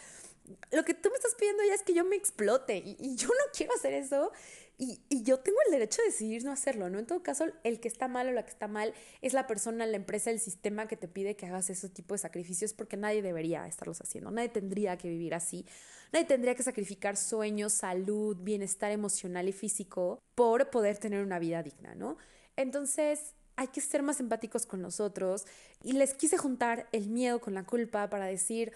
lo 0.71 0.83
que 0.83 0.93
tú 0.93 1.09
me 1.09 1.15
estás 1.15 1.35
pidiendo 1.35 1.63
ya 1.63 1.73
es 1.73 1.83
que 1.83 1.93
yo 1.93 2.03
me 2.05 2.15
explote 2.15 2.77
y, 2.77 3.15
yo 3.15 3.27
no 3.27 3.51
quiero 3.55 3.73
hacer 3.73 3.93
eso. 3.93 4.31
Y, 4.77 4.99
y, 5.07 5.23
yo 5.23 5.39
tengo 5.39 5.57
el 5.65 5.71
derecho 5.71 6.01
de 6.01 6.09
decidir 6.09 6.43
no 6.43 6.51
hacerlo, 6.51 6.89
¿no? 6.89 6.99
En 6.99 7.05
todo 7.05 7.23
caso, 7.23 7.45
el 7.63 7.79
que 7.79 7.87
está 7.87 8.09
mal 8.09 8.27
o 8.27 8.33
la 8.33 8.43
que 8.43 8.51
está 8.51 8.67
mal 8.67 8.93
es 9.21 9.33
la 9.33 9.47
persona, 9.47 9.85
la 9.85 9.95
empresa, 9.95 10.31
el 10.31 10.39
sistema 10.39 10.87
que 10.87 10.97
te 10.97 11.07
pide 11.07 11.37
que 11.37 11.45
hagas 11.45 11.69
ese 11.69 11.87
tipo 11.87 12.13
de 12.13 12.17
sacrificios 12.17 12.73
porque 12.73 12.97
nadie 12.97 13.21
debería 13.21 13.65
estarlos 13.67 14.01
haciendo, 14.01 14.31
nadie 14.31 14.49
tendría 14.49 14.97
que 14.97 15.07
vivir 15.07 15.33
así, 15.33 15.65
nadie 16.11 16.25
tendría 16.25 16.55
que 16.55 16.63
sacrificar 16.63 17.15
sueños, 17.15 17.71
salud, 17.71 18.35
bienestar 18.41 18.91
emocional 18.91 19.47
y 19.47 19.53
físico 19.53 20.19
por 20.35 20.69
poder 20.69 20.97
tener 20.97 21.23
una 21.23 21.39
vida 21.39 21.63
digna, 21.63 21.95
¿no? 21.95 22.17
Entonces, 22.57 23.33
hay 23.55 23.67
que 23.67 23.81
ser 23.81 24.03
más 24.03 24.19
empáticos 24.19 24.65
con 24.65 24.81
nosotros 24.81 25.45
y 25.83 25.93
les 25.93 26.13
quise 26.13 26.37
juntar 26.37 26.89
el 26.91 27.07
miedo 27.09 27.39
con 27.39 27.53
la 27.53 27.63
culpa 27.63 28.09
para 28.09 28.25
decir, 28.25 28.73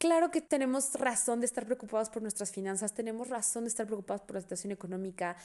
Claro 0.00 0.30
que 0.30 0.40
tenemos 0.40 0.94
razón 0.94 1.40
de 1.40 1.46
estar 1.46 1.66
preocupados 1.66 2.08
por 2.08 2.22
nuestras 2.22 2.50
finanzas, 2.50 2.94
tenemos 2.94 3.28
razón 3.28 3.64
de 3.64 3.68
estar 3.68 3.84
preocupados 3.84 4.22
por 4.22 4.36
la 4.36 4.40
situación 4.40 4.72
económica, 4.72 5.36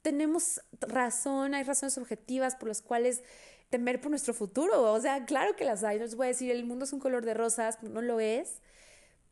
tenemos 0.00 0.62
razón, 0.80 1.52
hay 1.52 1.62
razones 1.62 1.98
objetivas 1.98 2.56
por 2.56 2.68
las 2.68 2.80
cuales 2.80 3.22
temer 3.68 4.00
por 4.00 4.08
nuestro 4.08 4.32
futuro. 4.32 4.94
O 4.94 4.98
sea, 4.98 5.26
claro 5.26 5.56
que 5.56 5.66
las 5.66 5.84
hay. 5.84 5.98
No 5.98 6.04
les 6.04 6.14
voy 6.14 6.24
a 6.24 6.28
decir, 6.28 6.50
el 6.50 6.64
mundo 6.64 6.86
es 6.86 6.94
un 6.94 7.00
color 7.00 7.26
de 7.26 7.34
rosas, 7.34 7.82
no 7.82 8.00
lo 8.00 8.18
es, 8.18 8.62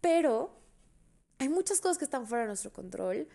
pero 0.03 0.51
hay 1.39 1.49
muchas 1.49 1.81
cosas 1.81 1.97
que 1.97 2.05
están 2.05 2.27
fuera 2.27 2.43
de 2.43 2.49
nuestro 2.49 2.71
control. 2.71 3.29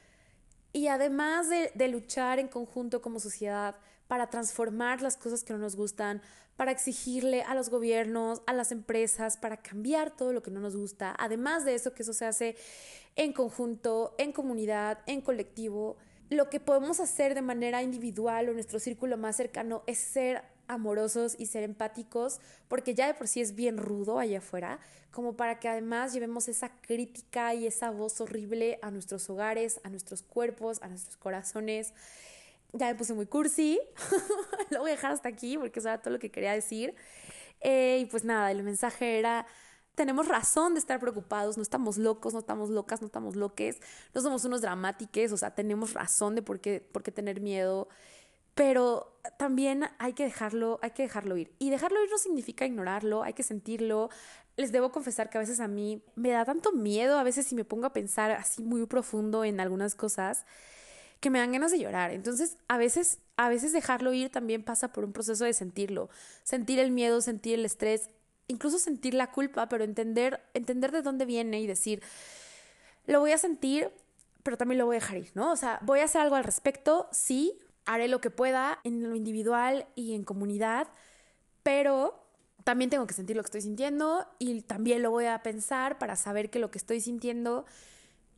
Y 0.73 0.89
además 0.89 1.49
de, 1.49 1.71
de 1.73 1.87
luchar 1.87 2.37
en 2.37 2.49
conjunto 2.49 3.01
como 3.01 3.19
sociedad 3.19 3.77
para 4.11 4.29
transformar 4.29 5.01
las 5.01 5.15
cosas 5.15 5.45
que 5.45 5.53
no 5.53 5.59
nos 5.59 5.77
gustan, 5.77 6.21
para 6.57 6.73
exigirle 6.73 7.43
a 7.43 7.55
los 7.55 7.69
gobiernos, 7.69 8.41
a 8.45 8.51
las 8.51 8.73
empresas, 8.73 9.37
para 9.37 9.55
cambiar 9.55 10.11
todo 10.17 10.33
lo 10.33 10.43
que 10.43 10.51
no 10.51 10.59
nos 10.59 10.75
gusta. 10.75 11.15
Además 11.17 11.63
de 11.63 11.75
eso, 11.75 11.93
que 11.93 12.03
eso 12.03 12.11
se 12.11 12.25
hace 12.25 12.57
en 13.15 13.31
conjunto, 13.31 14.13
en 14.17 14.33
comunidad, 14.33 14.99
en 15.05 15.21
colectivo. 15.21 15.95
Lo 16.29 16.49
que 16.49 16.59
podemos 16.59 16.99
hacer 16.99 17.35
de 17.35 17.41
manera 17.41 17.83
individual 17.83 18.49
o 18.49 18.53
nuestro 18.53 18.79
círculo 18.79 19.15
más 19.15 19.37
cercano 19.37 19.81
es 19.87 19.99
ser 19.99 20.43
amorosos 20.67 21.37
y 21.39 21.45
ser 21.45 21.63
empáticos, 21.63 22.41
porque 22.67 22.93
ya 22.93 23.07
de 23.07 23.13
por 23.13 23.29
sí 23.29 23.39
es 23.39 23.55
bien 23.55 23.77
rudo 23.77 24.19
allá 24.19 24.39
afuera, 24.39 24.79
como 25.11 25.37
para 25.37 25.57
que 25.61 25.69
además 25.69 26.11
llevemos 26.11 26.49
esa 26.49 26.69
crítica 26.81 27.53
y 27.53 27.65
esa 27.65 27.91
voz 27.91 28.19
horrible 28.19 28.77
a 28.81 28.91
nuestros 28.91 29.29
hogares, 29.29 29.79
a 29.85 29.89
nuestros 29.89 30.21
cuerpos, 30.21 30.81
a 30.81 30.89
nuestros 30.89 31.15
corazones 31.15 31.93
ya 32.73 32.87
me 32.87 32.95
puse 32.95 33.13
muy 33.13 33.25
cursi. 33.25 33.79
lo 34.69 34.79
voy 34.79 34.91
a 34.91 34.93
dejar 34.93 35.11
hasta 35.11 35.29
aquí 35.29 35.57
porque 35.57 35.79
eso 35.79 35.89
era 35.89 36.01
todo 36.01 36.13
lo 36.13 36.19
que 36.19 36.31
quería 36.31 36.53
decir. 36.53 36.95
Eh, 37.61 37.99
y 38.01 38.05
pues 38.05 38.23
nada, 38.23 38.51
el 38.51 38.63
mensaje 38.63 39.19
era, 39.19 39.45
tenemos 39.95 40.27
razón 40.27 40.73
de 40.73 40.79
estar 40.79 40.99
preocupados, 40.99 41.57
no 41.57 41.63
estamos 41.63 41.97
locos, 41.97 42.33
no 42.33 42.39
estamos 42.39 42.69
locas, 42.69 43.01
no 43.01 43.07
estamos 43.07 43.35
loques, 43.35 43.79
no 44.13 44.21
somos 44.21 44.45
unos 44.45 44.61
dramáticos, 44.61 45.31
o 45.31 45.37
sea, 45.37 45.53
tenemos 45.53 45.93
razón 45.93 46.35
de 46.35 46.41
por 46.41 46.59
qué, 46.59 46.81
por 46.81 47.03
qué 47.03 47.11
tener 47.11 47.39
miedo, 47.39 47.87
pero 48.55 49.19
también 49.37 49.85
hay 49.99 50.13
que 50.13 50.23
dejarlo, 50.23 50.79
hay 50.81 50.91
que 50.91 51.03
dejarlo 51.03 51.37
ir. 51.37 51.53
Y 51.59 51.69
dejarlo 51.69 52.03
ir 52.03 52.09
no 52.09 52.17
significa 52.17 52.65
ignorarlo, 52.65 53.23
hay 53.23 53.33
que 53.33 53.43
sentirlo. 53.43 54.09
Les 54.57 54.71
debo 54.71 54.91
confesar 54.91 55.29
que 55.29 55.37
a 55.37 55.41
veces 55.41 55.59
a 55.59 55.67
mí 55.67 56.03
me 56.15 56.31
da 56.31 56.45
tanto 56.45 56.71
miedo, 56.73 57.17
a 57.17 57.23
veces 57.23 57.45
si 57.47 57.55
me 57.55 57.63
pongo 57.63 57.85
a 57.85 57.93
pensar 57.93 58.31
así 58.31 58.63
muy 58.63 58.85
profundo 58.87 59.45
en 59.45 59.59
algunas 59.59 59.95
cosas, 59.95 60.45
que 61.21 61.29
me 61.29 61.39
dan 61.39 61.53
ganas 61.53 61.71
de 61.71 61.79
llorar. 61.79 62.11
Entonces, 62.11 62.57
a 62.67 62.77
veces, 62.77 63.19
a 63.37 63.47
veces 63.47 63.71
dejarlo 63.71 64.11
ir 64.11 64.29
también 64.29 64.63
pasa 64.63 64.91
por 64.91 65.05
un 65.05 65.13
proceso 65.13 65.45
de 65.45 65.53
sentirlo, 65.53 66.09
sentir 66.43 66.79
el 66.79 66.91
miedo, 66.91 67.21
sentir 67.21 67.53
el 67.53 67.65
estrés, 67.65 68.09
incluso 68.47 68.79
sentir 68.79 69.13
la 69.13 69.31
culpa, 69.31 69.69
pero 69.69 69.83
entender, 69.83 70.41
entender 70.53 70.91
de 70.91 71.03
dónde 71.03 71.25
viene 71.25 71.61
y 71.61 71.67
decir, 71.67 72.01
lo 73.05 73.19
voy 73.19 73.31
a 73.31 73.37
sentir, 73.37 73.91
pero 74.41 74.57
también 74.57 74.79
lo 74.79 74.87
voy 74.87 74.95
a 74.95 74.99
dejar 74.99 75.17
ir, 75.17 75.31
¿no? 75.35 75.51
O 75.51 75.55
sea, 75.55 75.79
voy 75.83 75.99
a 75.99 76.05
hacer 76.05 76.21
algo 76.21 76.35
al 76.35 76.43
respecto, 76.43 77.07
sí, 77.11 77.53
haré 77.85 78.07
lo 78.07 78.19
que 78.19 78.31
pueda 78.31 78.79
en 78.83 79.07
lo 79.07 79.15
individual 79.15 79.85
y 79.95 80.15
en 80.15 80.23
comunidad, 80.23 80.87
pero 81.61 82.25
también 82.63 82.89
tengo 82.89 83.05
que 83.05 83.13
sentir 83.13 83.35
lo 83.35 83.43
que 83.43 83.47
estoy 83.47 83.61
sintiendo 83.61 84.25
y 84.39 84.61
también 84.61 85.03
lo 85.03 85.11
voy 85.11 85.25
a 85.25 85.43
pensar 85.43 85.99
para 85.99 86.15
saber 86.15 86.49
que 86.49 86.57
lo 86.57 86.71
que 86.71 86.79
estoy 86.79 86.99
sintiendo 86.99 87.65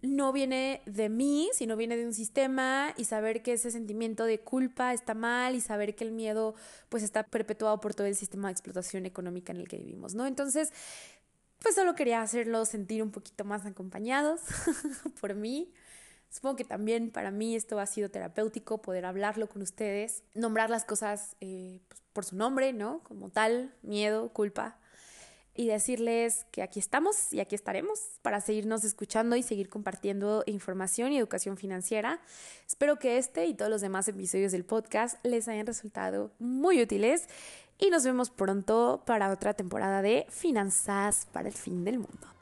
no 0.03 0.33
viene 0.33 0.81
de 0.85 1.07
mí, 1.07 1.49
sino 1.53 1.77
viene 1.77 1.95
de 1.95 2.05
un 2.05 2.13
sistema 2.13 2.93
y 2.97 3.05
saber 3.05 3.41
que 3.41 3.53
ese 3.53 3.71
sentimiento 3.71 4.25
de 4.25 4.41
culpa 4.41 4.93
está 4.93 5.13
mal 5.13 5.55
y 5.55 5.61
saber 5.61 5.95
que 5.95 6.03
el 6.03 6.11
miedo 6.11 6.55
pues 6.89 7.03
está 7.03 7.23
perpetuado 7.23 7.79
por 7.79 7.95
todo 7.95 8.05
el 8.05 8.15
sistema 8.15 8.49
de 8.49 8.51
explotación 8.51 9.05
económica 9.05 9.53
en 9.53 9.61
el 9.61 9.69
que 9.69 9.77
vivimos, 9.77 10.13
¿no? 10.13 10.27
Entonces, 10.27 10.73
pues 11.59 11.75
solo 11.75 11.95
quería 11.95 12.21
hacerlo 12.21 12.65
sentir 12.65 13.01
un 13.01 13.11
poquito 13.11 13.45
más 13.45 13.65
acompañados 13.65 14.41
por 15.21 15.35
mí. 15.35 15.73
Supongo 16.29 16.57
que 16.57 16.65
también 16.65 17.09
para 17.09 17.31
mí 17.31 17.55
esto 17.55 17.79
ha 17.79 17.85
sido 17.85 18.09
terapéutico, 18.09 18.81
poder 18.81 19.05
hablarlo 19.05 19.47
con 19.47 19.61
ustedes, 19.61 20.23
nombrar 20.33 20.69
las 20.69 20.83
cosas 20.83 21.37
eh, 21.39 21.79
pues, 21.87 22.01
por 22.11 22.25
su 22.25 22.35
nombre, 22.35 22.73
¿no? 22.73 22.99
Como 23.03 23.29
tal, 23.29 23.73
miedo, 23.83 24.33
culpa, 24.33 24.79
y 25.55 25.67
decirles 25.67 26.45
que 26.51 26.63
aquí 26.63 26.79
estamos 26.79 27.31
y 27.31 27.39
aquí 27.39 27.55
estaremos 27.55 27.99
para 28.21 28.41
seguirnos 28.41 28.83
escuchando 28.83 29.35
y 29.35 29.43
seguir 29.43 29.69
compartiendo 29.69 30.43
información 30.47 31.11
y 31.11 31.17
educación 31.17 31.57
financiera. 31.57 32.19
Espero 32.67 32.97
que 32.97 33.17
este 33.17 33.45
y 33.45 33.53
todos 33.53 33.69
los 33.69 33.81
demás 33.81 34.07
episodios 34.07 34.51
del 34.51 34.65
podcast 34.65 35.23
les 35.25 35.47
hayan 35.47 35.67
resultado 35.67 36.31
muy 36.39 36.81
útiles 36.81 37.27
y 37.77 37.89
nos 37.89 38.03
vemos 38.03 38.29
pronto 38.29 39.03
para 39.05 39.31
otra 39.31 39.53
temporada 39.53 40.01
de 40.01 40.25
Finanzas 40.29 41.27
para 41.31 41.49
el 41.49 41.53
fin 41.53 41.83
del 41.83 41.99
mundo. 41.99 42.32